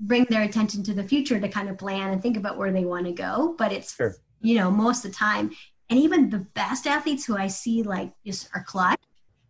[0.00, 2.84] Bring their attention to the future to kind of plan and think about where they
[2.84, 3.54] want to go.
[3.56, 4.16] But it's sure.
[4.40, 5.50] you know most of the time
[5.88, 9.00] and even the best athletes who i see like just are clutch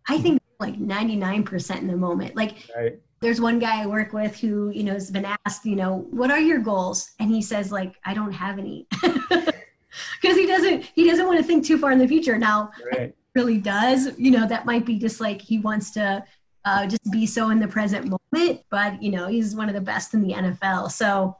[0.07, 2.35] i think like 99% in the moment.
[2.35, 2.99] Like right.
[3.21, 6.31] there's one guy i work with who you know has been asked you know what
[6.31, 7.11] are your goals?
[7.19, 8.87] And he says like i don't have any
[10.21, 13.15] because he doesn't he doesn't want to think too far in the future now right.
[13.35, 16.23] really does you know that might be just like he wants to
[16.65, 18.61] uh, just be so in the present moment.
[18.69, 20.91] But you know, he's one of the best in the NFL.
[20.91, 21.35] So,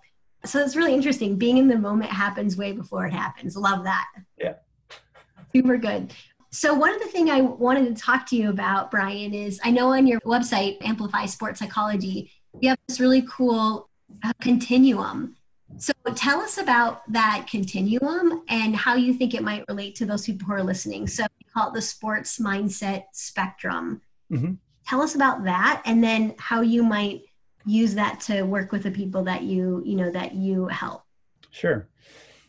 [0.45, 1.35] so it's really interesting.
[1.35, 3.55] Being in the moment happens way before it happens.
[3.55, 4.07] Love that.
[4.37, 4.53] Yeah.
[5.55, 6.13] Super good.
[6.51, 9.69] So one of the thing I wanted to talk to you about, Brian, is I
[9.69, 13.87] know on your website, Amplify Sports Psychology, you have this really cool
[14.23, 15.35] uh, continuum.
[15.77, 20.25] So tell us about that continuum and how you think it might relate to those
[20.25, 21.07] people who are listening.
[21.07, 24.01] So you call it the sports mindset spectrum.
[24.31, 24.53] Mm-hmm
[24.89, 27.21] tell us about that and then how you might
[27.65, 31.03] use that to work with the people that you you know that you help
[31.51, 31.87] sure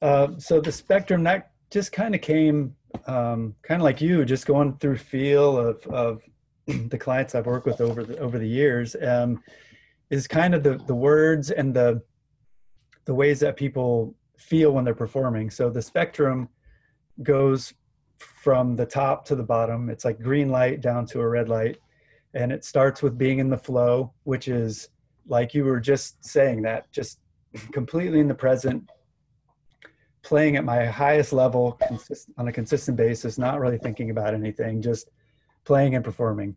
[0.02, 2.74] uh, so the spectrum that just kind of came
[3.06, 6.22] um, kind of like you just going through feel of of
[6.66, 9.42] the clients i've worked with over the over the years um,
[10.08, 12.00] is kind of the the words and the
[13.04, 15.50] the ways that people feel when they're performing.
[15.50, 16.48] So the spectrum
[17.22, 17.74] goes
[18.18, 19.90] from the top to the bottom.
[19.90, 21.78] It's like green light down to a red light.
[22.34, 24.88] And it starts with being in the flow which is
[25.26, 27.20] like you were just saying that just
[27.72, 28.88] completely in the present
[30.22, 34.80] playing at my highest level consist- on a consistent basis not really thinking about anything
[34.82, 35.10] just
[35.64, 36.54] playing and performing.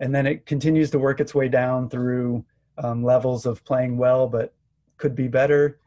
[0.00, 2.44] And then it continues to work its way down through
[2.78, 4.54] um, levels of playing well but
[5.00, 5.78] could be better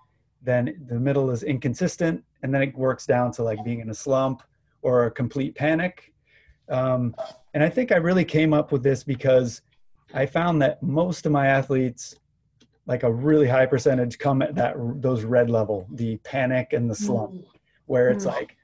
[0.42, 3.94] then the middle is inconsistent and then it works down to like being in a
[3.94, 4.44] slump
[4.82, 6.14] or a complete panic
[6.70, 7.16] um,
[7.54, 9.62] and I think I really came up with this because
[10.14, 12.16] I found that most of my athletes,
[12.86, 16.96] like a really high percentage, come at that those red level, the panic and the
[16.96, 17.46] slump, mm.
[17.86, 18.32] where it's mm.
[18.32, 18.58] like,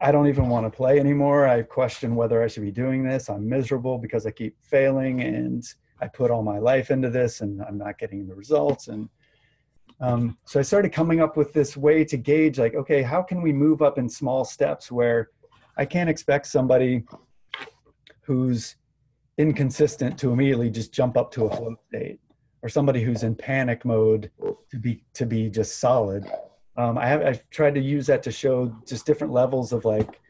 [0.00, 1.46] I don't even want to play anymore.
[1.46, 3.28] I question whether I should be doing this.
[3.28, 5.64] I'm miserable because I keep failing and
[6.00, 8.88] I put all my life into this and I'm not getting the results.
[8.88, 9.08] And
[10.00, 13.42] um, so I started coming up with this way to gauge, like, okay, how can
[13.42, 15.30] we move up in small steps where
[15.76, 17.04] I can't expect somebody
[18.22, 18.76] who's
[19.38, 22.20] inconsistent to immediately just jump up to a flow state
[22.62, 24.30] or somebody who's in panic mode
[24.70, 26.30] to be to be just solid.
[26.76, 30.20] Um, i have i've tried to use that to show just different levels of like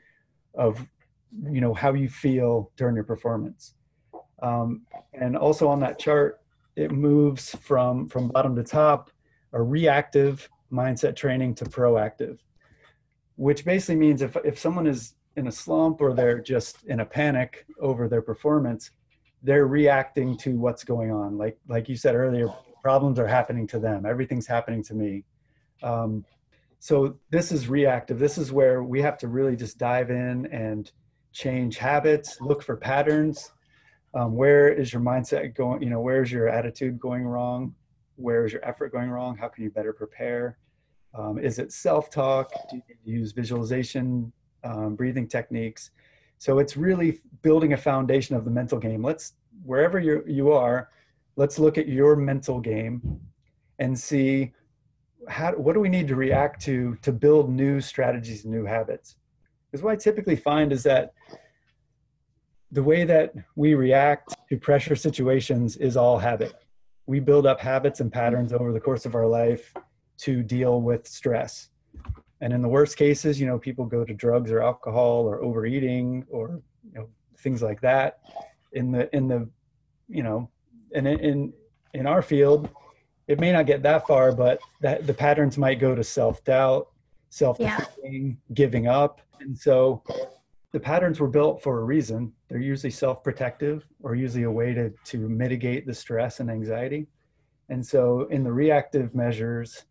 [0.54, 0.86] of
[1.50, 3.74] you know how you feel during your performance.
[4.42, 4.82] Um,
[5.14, 6.40] and also on that chart
[6.76, 9.10] it moves from from bottom to top
[9.52, 12.38] a reactive mindset training to proactive
[13.36, 17.04] which basically means if if someone is in a slump or they're just in a
[17.04, 18.90] panic over their performance
[19.42, 21.38] they're reacting to what's going on.
[21.38, 22.48] Like like you said earlier
[22.82, 24.06] problems are happening to them.
[24.06, 25.24] Everything's happening to me.
[25.82, 26.24] Um,
[26.80, 28.18] so this is reactive.
[28.18, 30.90] This is where we have to really just dive in and
[31.32, 33.52] change habits look for patterns.
[34.14, 37.74] Um, where is your mindset going you know where's your attitude going wrong
[38.18, 39.36] where is your effort going wrong?
[39.36, 40.58] How can you better prepare?
[41.14, 42.50] Um, is it self-talk?
[42.70, 44.32] Do you use visualization
[44.64, 45.90] um, breathing techniques.
[46.38, 49.02] So it's really building a foundation of the mental game.
[49.02, 50.88] Let's wherever you you are,
[51.36, 53.20] let's look at your mental game,
[53.78, 54.52] and see
[55.28, 59.16] how what do we need to react to to build new strategies and new habits?
[59.70, 61.12] Because what i typically find is that
[62.70, 66.54] the way that we react to pressure situations is all habit
[67.08, 68.20] we build up habits and mm-hmm.
[68.20, 69.74] patterns over the course of our life
[70.18, 71.70] to deal with stress.
[72.40, 76.24] And in the worst cases you know people go to drugs or alcohol or overeating
[76.30, 78.20] or you know things like that.
[78.72, 79.48] In the in the
[80.08, 80.48] you know
[80.94, 81.52] and in
[81.94, 82.68] in our field
[83.26, 86.88] it may not get that far but that the patterns might go to self-doubt
[87.30, 88.54] self-defeating yeah.
[88.54, 89.20] giving up.
[89.40, 90.02] And so
[90.72, 92.32] the patterns were built for a reason.
[92.48, 97.06] They're usually self-protective or usually a way to to mitigate the stress and anxiety.
[97.70, 99.84] And so in the reactive measures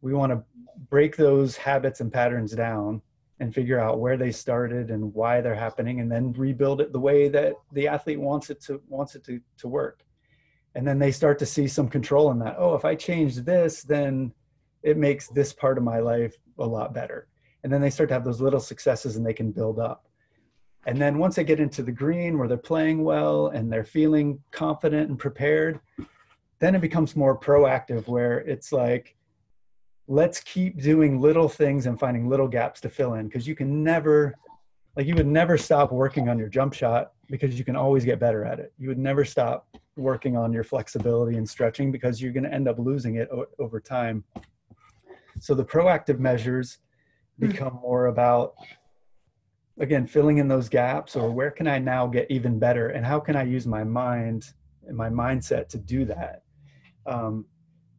[0.00, 0.42] we want to
[0.90, 3.00] break those habits and patterns down
[3.40, 7.00] and figure out where they started and why they're happening and then rebuild it the
[7.00, 10.04] way that the athlete wants it to wants it to, to work.
[10.74, 12.56] And then they start to see some control in that.
[12.58, 14.32] Oh if i change this then
[14.82, 17.28] it makes this part of my life a lot better.
[17.62, 20.08] And then they start to have those little successes and they can build up
[20.86, 24.38] and then once they get into the green where they're playing well and they're feeling
[24.50, 25.80] confident and prepared
[26.62, 29.16] then it becomes more proactive where it's like
[30.06, 33.26] let's keep doing little things and finding little gaps to fill in.
[33.26, 34.34] Because you can never
[34.96, 38.20] like you would never stop working on your jump shot because you can always get
[38.20, 38.72] better at it.
[38.78, 39.66] You would never stop
[39.96, 43.46] working on your flexibility and stretching because you're going to end up losing it o-
[43.58, 44.22] over time.
[45.40, 46.78] So the proactive measures
[47.40, 47.48] hmm.
[47.48, 48.54] become more about
[49.78, 53.18] again filling in those gaps or where can i now get even better and how
[53.18, 54.52] can i use my mind
[54.86, 56.42] and my mindset to do that
[57.06, 57.44] um,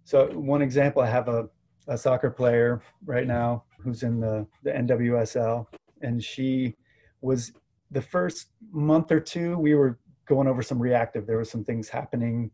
[0.03, 1.49] so one example i have a
[1.88, 5.67] a soccer player right now who's in the, the NWSL,
[6.01, 6.75] and she
[7.21, 7.51] was
[7.91, 11.27] the first month or two we were going over some reactive.
[11.27, 12.51] There were some things happening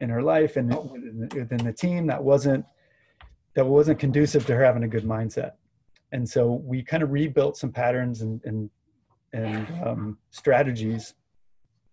[0.00, 0.68] in her life and
[1.34, 2.64] within the team that wasn't
[3.54, 5.52] that wasn't conducive to her having a good mindset.
[6.16, 8.70] And so we kind of rebuilt some patterns and and
[9.34, 11.14] and um, strategies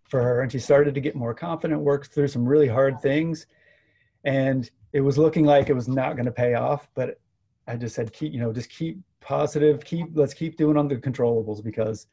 [0.10, 1.82] for her, and she started to get more confident.
[1.82, 3.48] Worked through some really hard things,
[4.24, 7.20] and it was looking like it was not going to pay off, but
[7.68, 10.96] I just said, keep, you know, just keep positive, keep, let's keep doing on the
[10.96, 12.08] controllables because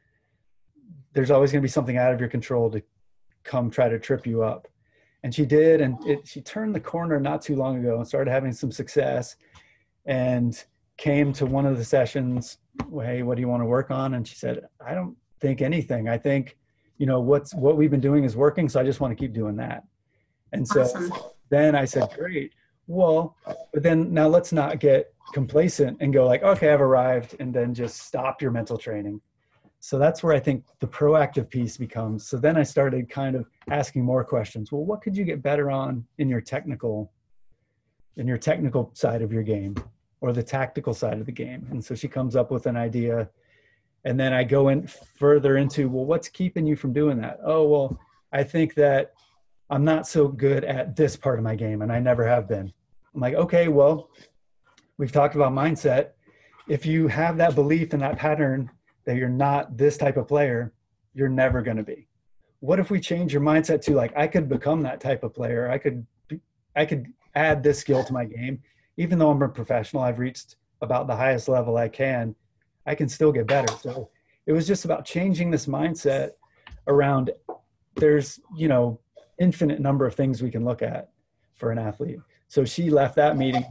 [1.13, 2.83] there's always going to be something out of your control to
[3.45, 4.67] come try to trip you up.
[5.23, 5.81] And she did.
[5.81, 9.37] And it, she turned the corner not too long ago and started having some success
[10.07, 10.65] and
[11.01, 12.59] came to one of the sessions.
[13.03, 14.15] Hey, what do you want to work on?
[14.15, 16.09] And she said, I don't think anything.
[16.09, 16.57] I think,
[16.99, 18.69] you know, what's, what we've been doing is working.
[18.69, 19.83] So I just want to keep doing that.
[20.53, 21.13] And so awesome.
[21.49, 22.53] then I said, great
[22.91, 23.37] well,
[23.73, 27.73] but then now let's not get complacent and go like, okay, I've arrived, and then
[27.73, 29.21] just stop your mental training.
[29.79, 32.27] So that's where I think the proactive piece becomes.
[32.27, 34.73] So then I started kind of asking more questions.
[34.73, 37.13] Well, what could you get better on in your technical,
[38.17, 39.77] in your technical side of your game,
[40.21, 41.67] or the tactical side of the game?
[41.71, 43.29] And so she comes up with an idea,
[44.05, 47.39] and then I go in further into, well, what's keeping you from doing that?
[47.45, 48.01] Oh, well,
[48.33, 49.13] I think that
[49.71, 52.73] I'm not so good at this part of my game, and I never have been.
[53.15, 54.11] I'm like, okay, well,
[54.99, 56.11] we've talked about mindset.
[56.69, 58.71] If you have that belief and that pattern
[59.05, 60.73] that you're not this type of player,
[61.15, 62.07] you're never going to be.
[62.61, 65.71] What if we change your mindset to like, I could become that type of player.
[65.71, 66.07] I could,
[66.77, 68.63] I could add this skill to my game.
[69.01, 72.35] Even though I'm a professional, I've reached about the highest level I can.
[72.85, 73.75] I can still get better.
[73.79, 74.11] So
[74.45, 76.33] it was just about changing this mindset
[76.87, 77.31] around
[77.97, 79.01] there's, you know,
[79.39, 81.09] infinite number of things we can look at
[81.55, 82.19] for an athlete.
[82.49, 83.65] So she left that meeting,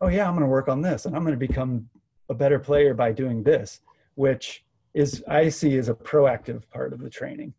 [0.00, 1.88] oh yeah, I'm going to work on this and I'm going to become
[2.28, 3.80] a better player by doing this,
[4.14, 7.54] which is I see as a proactive part of the training,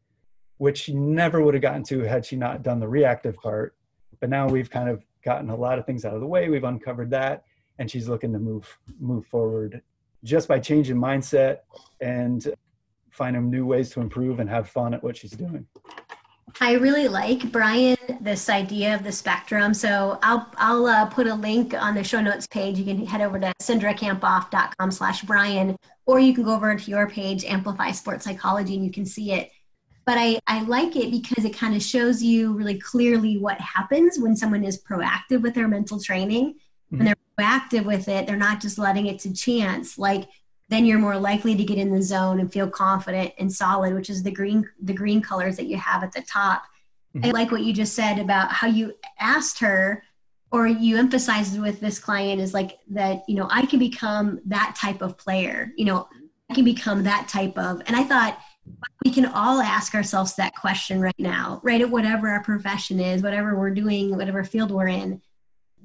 [0.59, 3.75] which she never would have gotten to had she not done the reactive part.
[4.21, 6.47] But now we've kind of gotten a lot of things out of the way.
[6.47, 7.43] We've uncovered that,
[7.79, 8.65] and she's looking to move
[8.97, 9.81] move forward
[10.23, 11.57] just by changing mindset
[11.99, 12.47] and
[13.11, 15.67] finding new ways to improve and have fun at what she's doing.
[16.61, 19.73] I really like Brian this idea of the spectrum.
[19.73, 22.80] So I'll I'll uh, put a link on the show notes page.
[22.80, 25.75] You can head over to cindrakamphoff.com slash Brian,
[26.05, 29.34] or you can go over to your page, Amplify Sports Psychology, and you can see
[29.34, 29.51] it.
[30.08, 34.18] But I, I like it because it kind of shows you really clearly what happens
[34.18, 36.55] when someone is proactive with their mental training.
[36.89, 37.08] When mm-hmm.
[37.08, 39.97] they're proactive with it, they're not just letting it to chance.
[39.97, 40.30] Like
[40.70, 44.10] then you're more likely to get in the zone and feel confident and solid, which
[44.10, 46.64] is the green the green colors that you have at the top.
[47.14, 47.26] Mm-hmm.
[47.26, 50.03] I like what you just said about how you asked her
[50.51, 54.78] or you emphasized with this client is like that, you know, I can become that
[54.80, 56.08] type of player, you know,
[56.49, 58.39] I can become that type of and I thought
[59.05, 61.82] we can all ask ourselves that question right now, right?
[61.82, 65.22] At whatever our profession is, whatever we're doing, whatever field we're in.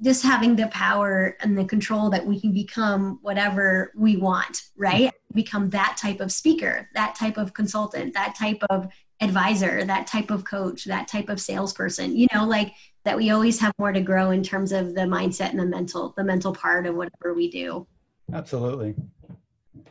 [0.01, 5.11] just having the power and the control that we can become whatever we want, right?
[5.33, 8.89] Become that type of speaker, that type of consultant, that type of
[9.21, 12.73] advisor, that type of coach, that type of salesperson, you know, like
[13.05, 16.13] that we always have more to grow in terms of the mindset and the mental,
[16.17, 17.87] the mental part of whatever we do.
[18.33, 18.95] Absolutely.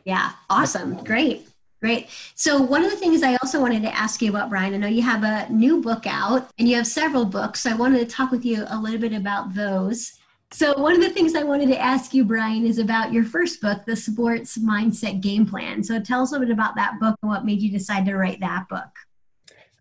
[0.05, 0.31] Yeah.
[0.49, 1.03] Awesome.
[1.03, 1.47] Great.
[1.83, 2.07] Great.
[2.35, 4.87] So, one of the things I also wanted to ask you about, Brian, I know
[4.87, 7.59] you have a new book out and you have several books.
[7.59, 10.13] So I wanted to talk with you a little bit about those.
[10.53, 13.59] So, one of the things I wanted to ask you, Brian, is about your first
[13.59, 15.83] book, The Sports Mindset Game Plan.
[15.83, 18.15] So, tell us a little bit about that book and what made you decide to
[18.15, 18.87] write that book.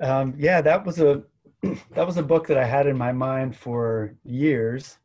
[0.00, 1.22] Um, yeah, that was a
[1.62, 4.98] that was a book that I had in my mind for years,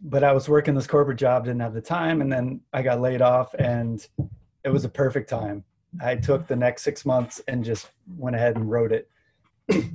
[0.00, 3.00] but I was working this corporate job, didn't have the time, and then I got
[3.00, 4.04] laid off, and
[4.64, 5.62] it was a perfect time.
[6.00, 9.08] I took the next six months and just went ahead and wrote it.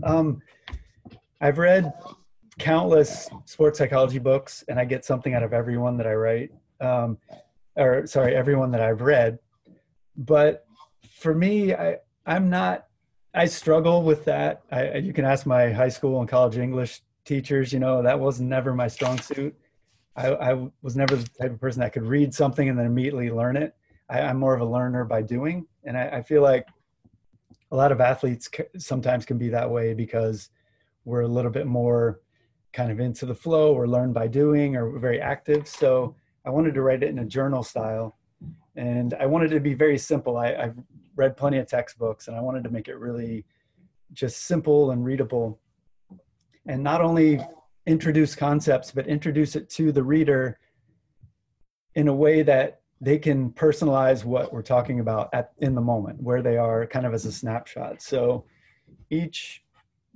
[0.03, 0.41] um,
[1.41, 1.93] I've read
[2.59, 6.51] countless sports psychology books, and I get something out of every one that I write,
[6.81, 7.17] um,
[7.75, 9.39] or sorry, everyone that I've read.
[10.15, 10.65] But
[11.09, 12.87] for me, I I'm not
[13.33, 14.63] I struggle with that.
[14.71, 17.71] I, you can ask my high school and college English teachers.
[17.71, 19.55] You know, that was never my strong suit.
[20.15, 23.29] I, I was never the type of person that could read something and then immediately
[23.29, 23.75] learn it.
[24.09, 26.67] I, am more of a learner by doing, and I, I feel like
[27.71, 30.49] a lot of athletes sometimes can be that way because
[31.05, 32.19] we're a little bit more
[32.73, 35.67] kind of into the flow or learn by doing or very active.
[35.67, 36.15] So
[36.45, 38.17] I wanted to write it in a journal style,
[38.75, 40.37] and I wanted it to be very simple.
[40.37, 40.77] I, I've
[41.15, 43.43] read plenty of textbooks and I wanted to make it really
[44.13, 45.59] just simple and readable.
[46.67, 47.39] And not only
[47.87, 50.59] introduce concepts, but introduce it to the reader
[51.95, 56.21] in a way that they can personalize what we're talking about at in the moment
[56.21, 58.01] where they are kind of as a snapshot.
[58.01, 58.45] So
[59.09, 59.63] each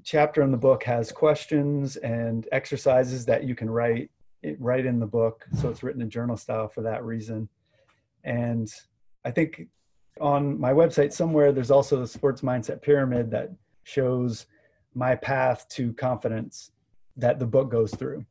[0.04, 4.10] chapter in the book has questions and exercises that you can write
[4.58, 5.46] write in the book.
[5.60, 7.48] So it's written in journal style for that reason.
[8.24, 8.72] And
[9.26, 9.68] i think
[10.20, 13.50] on my website somewhere there's also the sports mindset pyramid that
[13.84, 14.46] shows
[14.94, 16.72] my path to confidence
[17.16, 18.26] that the book goes through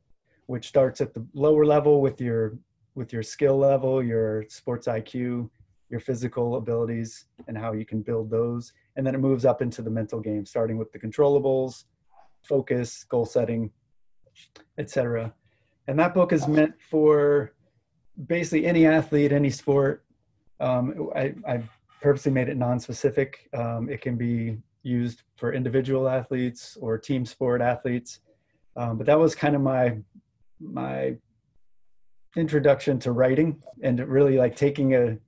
[0.47, 2.59] which starts at the lower level with your
[2.95, 5.49] with your skill level your sports iq
[5.89, 9.83] your physical abilities and how you can build those and then it moves up into
[9.83, 11.85] the mental game starting with the controllables
[12.43, 13.71] focus goal setting
[14.79, 15.33] etc
[15.89, 17.53] and that book is meant for
[18.27, 20.05] basically any athlete any sport
[20.61, 21.63] um, I, I
[22.01, 23.49] purposely made it non-specific.
[23.55, 28.21] Um, it can be used for individual athletes or team sport athletes.
[28.77, 29.99] Um, but that was kind of my
[30.61, 31.17] my
[32.37, 35.19] introduction to writing and really like taking a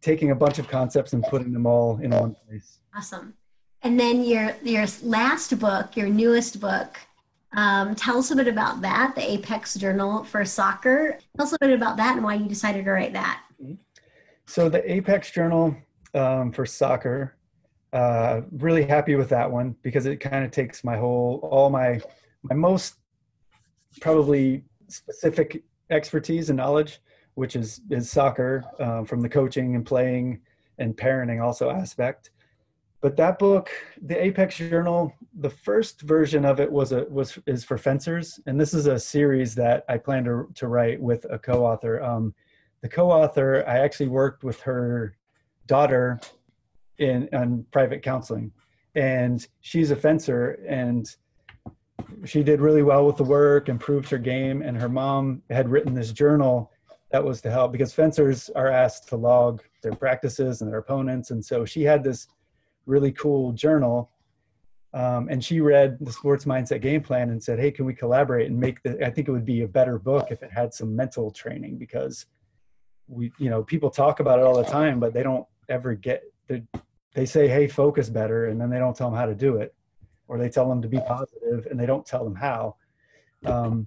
[0.00, 2.78] taking a bunch of concepts and putting them all in one place.
[2.94, 3.34] Awesome.
[3.82, 6.98] And then your your last book, your newest book,
[7.56, 11.18] um, tell us a bit about that, the Apex Journal for Soccer.
[11.36, 13.42] Tell us a bit about that and why you decided to write that.
[14.46, 15.76] So the Apex Journal
[16.14, 17.36] um, for soccer,
[17.92, 22.00] uh, really happy with that one because it kind of takes my whole, all my,
[22.42, 22.96] my most
[24.00, 27.00] probably specific expertise and knowledge,
[27.34, 30.40] which is is soccer um, from the coaching and playing
[30.78, 32.30] and parenting also aspect.
[33.00, 33.70] But that book,
[34.00, 38.58] the Apex Journal, the first version of it was a was is for fencers, and
[38.58, 42.02] this is a series that I plan to to write with a co-author.
[42.02, 42.34] Um,
[42.80, 45.16] the co-author, I actually worked with her
[45.66, 46.18] daughter
[46.98, 48.52] in on private counseling,
[48.94, 51.14] and she's a fencer, and
[52.24, 55.94] she did really well with the work, improved her game, and her mom had written
[55.94, 56.70] this journal
[57.10, 61.30] that was to help because fencers are asked to log their practices and their opponents,
[61.30, 62.28] and so she had this
[62.86, 64.10] really cool journal
[64.94, 68.48] um, and she read the sports mindset game plan and said hey can we collaborate
[68.48, 70.94] and make the i think it would be a better book if it had some
[70.94, 72.26] mental training because
[73.08, 76.22] we you know people talk about it all the time but they don't ever get
[76.46, 76.62] they,
[77.14, 79.74] they say hey focus better and then they don't tell them how to do it
[80.28, 82.76] or they tell them to be positive and they don't tell them how.
[83.44, 83.86] Um,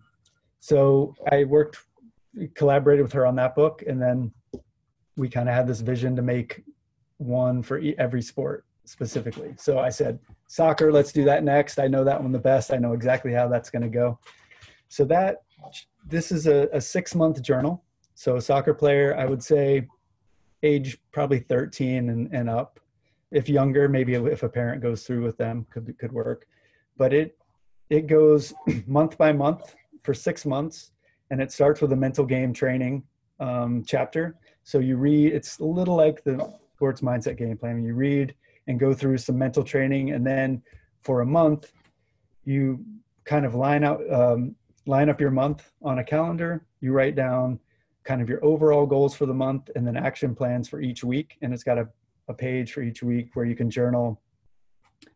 [0.59, 1.77] so i worked
[2.53, 4.31] collaborated with her on that book and then
[5.15, 6.63] we kind of had this vision to make
[7.17, 9.53] one for every sport specifically.
[9.57, 11.79] So i said soccer let's do that next.
[11.79, 12.73] I know that one the best.
[12.73, 14.19] I know exactly how that's going to go.
[14.89, 15.43] So that
[16.05, 17.83] this is a, a six month journal.
[18.15, 19.87] So a soccer player, I would say
[20.63, 22.79] age probably 13 and, and up.
[23.31, 26.45] If younger, maybe if a parent goes through with them, could could work.
[26.97, 27.37] But it
[27.89, 28.53] it goes
[28.87, 30.91] month by month for six months,
[31.31, 33.03] and it starts with a mental game training
[33.39, 34.35] um, chapter.
[34.63, 35.33] So you read.
[35.33, 37.83] It's a little like the sports mindset game plan.
[37.83, 38.35] You read
[38.67, 40.61] and go through some mental training, and then
[41.01, 41.71] for a month,
[42.45, 42.83] you
[43.25, 44.55] kind of line out um,
[44.85, 46.65] line up your month on a calendar.
[46.79, 47.59] You write down
[48.07, 51.37] kind of your overall goals for the month and then action plans for each week.
[51.41, 51.89] And it's got a,
[52.27, 54.21] a page for each week where you can journal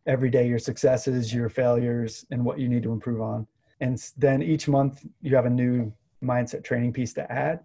[0.06, 3.46] every day your successes, your failures, and what you need to improve on.
[3.80, 5.92] And then each month you have a new
[6.22, 7.60] mindset training piece to add.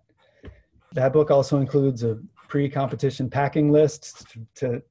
[0.94, 4.82] That book also includes a pre competition packing list to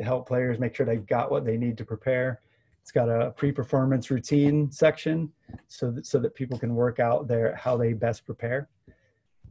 [0.00, 2.40] help players make sure they got what they need to prepare.
[2.82, 5.32] It's got a pre-performance routine section
[5.66, 8.68] so that, so that people can work out their how they best prepare.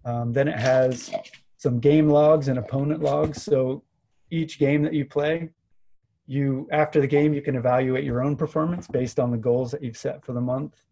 [0.05, 1.11] Um, then it has
[1.57, 3.43] some game logs and opponent logs.
[3.43, 3.84] So
[4.36, 5.50] each game that you play,
[6.28, 9.84] you after the game you can evaluate your own performance based on the goals that
[9.84, 10.84] you've set for the month.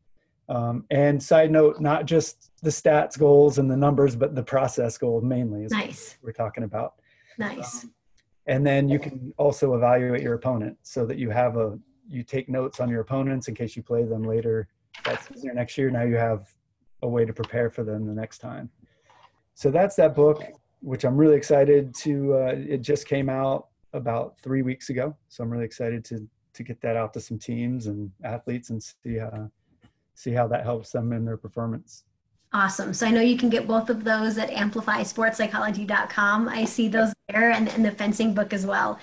[0.49, 4.97] Um, and side note, not just the stats goals and the numbers, but the process
[4.97, 6.17] goals mainly is nice.
[6.21, 6.95] we're talking about.
[7.39, 7.83] Nice.
[7.83, 7.93] Um,
[8.45, 11.79] and then you can also evaluate your opponent so that you have a
[12.09, 14.67] you take notes on your opponents in case you play them later
[15.05, 15.89] that season or next year.
[15.89, 16.53] Now you have
[17.01, 18.69] a way to prepare for them the next time.
[19.55, 20.43] So that's that book,
[20.83, 22.33] which I'm really excited to.
[22.35, 26.63] Uh, it just came out about three weeks ago, so I'm really excited to to
[26.63, 29.47] get that out to some teams and athletes and see uh,
[30.13, 32.03] see how that helps them in their performance.
[32.53, 32.93] Awesome.
[32.93, 36.49] So I know you can get both of those at amplifysportspsychology.com.
[36.49, 38.99] I see those there and, and the fencing book as well.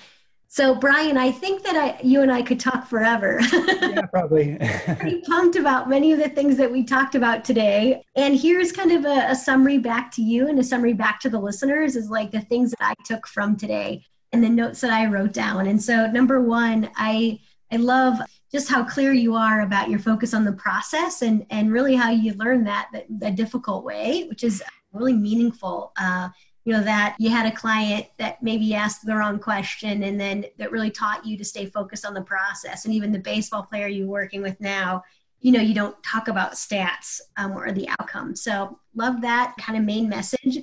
[0.52, 3.38] So Brian, I think that I, you and I could talk forever.
[3.52, 4.56] yeah, probably.
[4.98, 8.02] Pretty pumped about many of the things that we talked about today.
[8.16, 11.30] And here's kind of a, a summary back to you and a summary back to
[11.30, 14.90] the listeners is like the things that I took from today and the notes that
[14.90, 15.68] I wrote down.
[15.68, 17.38] And so number one, I
[17.70, 18.18] I love
[18.50, 22.10] just how clear you are about your focus on the process and, and really how
[22.10, 24.60] you learn that, that, difficult way, which is
[24.92, 25.92] really meaningful.
[25.96, 26.30] Uh,
[26.64, 30.44] you know, that you had a client that maybe asked the wrong question and then
[30.58, 32.84] that really taught you to stay focused on the process.
[32.84, 35.02] And even the baseball player you're working with now,
[35.40, 38.36] you know, you don't talk about stats um, or the outcome.
[38.36, 40.58] So love that kind of main message.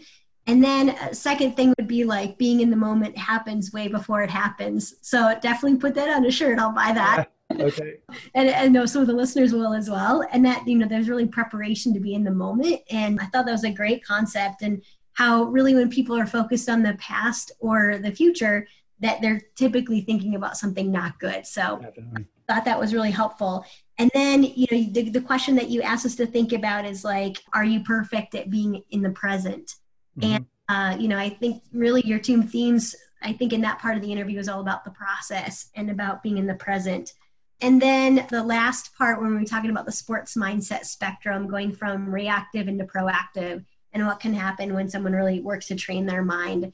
[0.45, 4.21] And then a second thing would be like being in the moment happens way before
[4.21, 4.95] it happens.
[5.01, 6.59] So definitely put that on a shirt.
[6.59, 7.31] I'll buy that.
[7.59, 7.95] okay.
[8.33, 10.25] and I know some of the listeners will as well.
[10.31, 12.81] And that, you know, there's really preparation to be in the moment.
[12.91, 14.61] And I thought that was a great concept.
[14.61, 14.81] And
[15.17, 18.67] how really when people are focused on the past or the future,
[18.99, 21.47] that they're typically thinking about something not good.
[21.47, 22.27] So Definitely.
[22.47, 23.65] thought that was really helpful.
[23.97, 27.03] And then, you know, the, the question that you asked us to think about is
[27.03, 29.73] like, are you perfect at being in the present?
[30.19, 30.35] Mm-hmm.
[30.35, 33.95] And, uh, you know, I think really your two themes, I think in that part
[33.95, 37.13] of the interview is all about the process and about being in the present.
[37.61, 41.71] And then the last part, when we were talking about the sports mindset spectrum, going
[41.71, 43.65] from reactive into proactive,
[43.97, 46.71] and what can happen when someone really works to train their mind.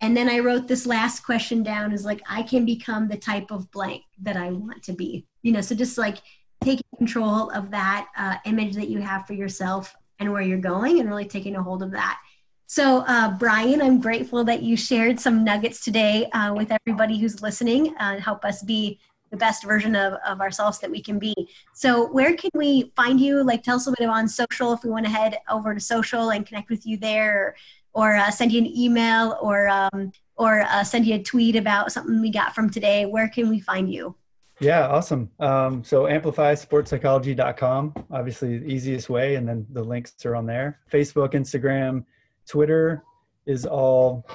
[0.00, 3.50] And then I wrote this last question down is like, I can become the type
[3.50, 5.26] of blank that I want to be.
[5.42, 6.18] You know, so just like
[6.62, 10.98] taking control of that uh, image that you have for yourself and where you're going
[10.98, 12.18] and really taking a hold of that.
[12.66, 17.40] So, uh, Brian, I'm grateful that you shared some nuggets today uh, with everybody who's
[17.40, 18.98] listening and help us be
[19.30, 21.34] the best version of, of ourselves that we can be.
[21.74, 23.42] So, where can we find you?
[23.42, 26.30] Like, tell us a bit on social if we want to head over to social
[26.30, 27.56] and connect with you there,
[27.94, 31.56] or, or uh, send you an email, or um, or uh, send you a tweet
[31.56, 33.06] about something we got from today.
[33.06, 34.14] Where can we find you?
[34.60, 35.30] Yeah, awesome.
[35.38, 40.80] Um, so amplifysportspsychology.com, obviously the easiest way, and then the links are on there.
[40.90, 42.04] Facebook, Instagram,
[42.48, 43.02] Twitter
[43.44, 44.26] is all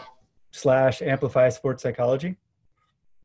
[0.52, 2.38] slash amplify sports psychology.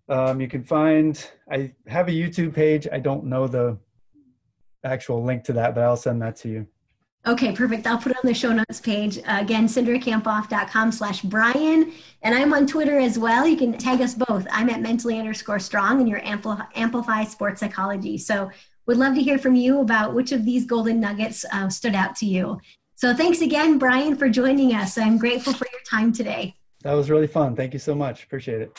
[0.08, 2.86] Um, you can find, I have a YouTube page.
[2.92, 3.78] I don't know the
[4.84, 6.66] actual link to that, but I'll send that to you.
[7.26, 7.88] Okay, perfect.
[7.88, 9.18] I'll put it on the show notes page.
[9.18, 11.92] Uh, again, cindrakamphoff.com slash Brian.
[12.22, 13.48] And I'm on Twitter as well.
[13.48, 14.46] You can tag us both.
[14.48, 18.16] I'm at mentally underscore strong and you're Amplify, Amplify Sports Psychology.
[18.16, 18.48] So
[18.86, 22.14] would love to hear from you about which of these golden nuggets uh, stood out
[22.16, 22.60] to you.
[22.94, 24.96] So thanks again, Brian, for joining us.
[24.96, 26.54] I'm grateful for your time today.
[26.82, 27.56] That was really fun.
[27.56, 28.22] Thank you so much.
[28.22, 28.78] Appreciate it.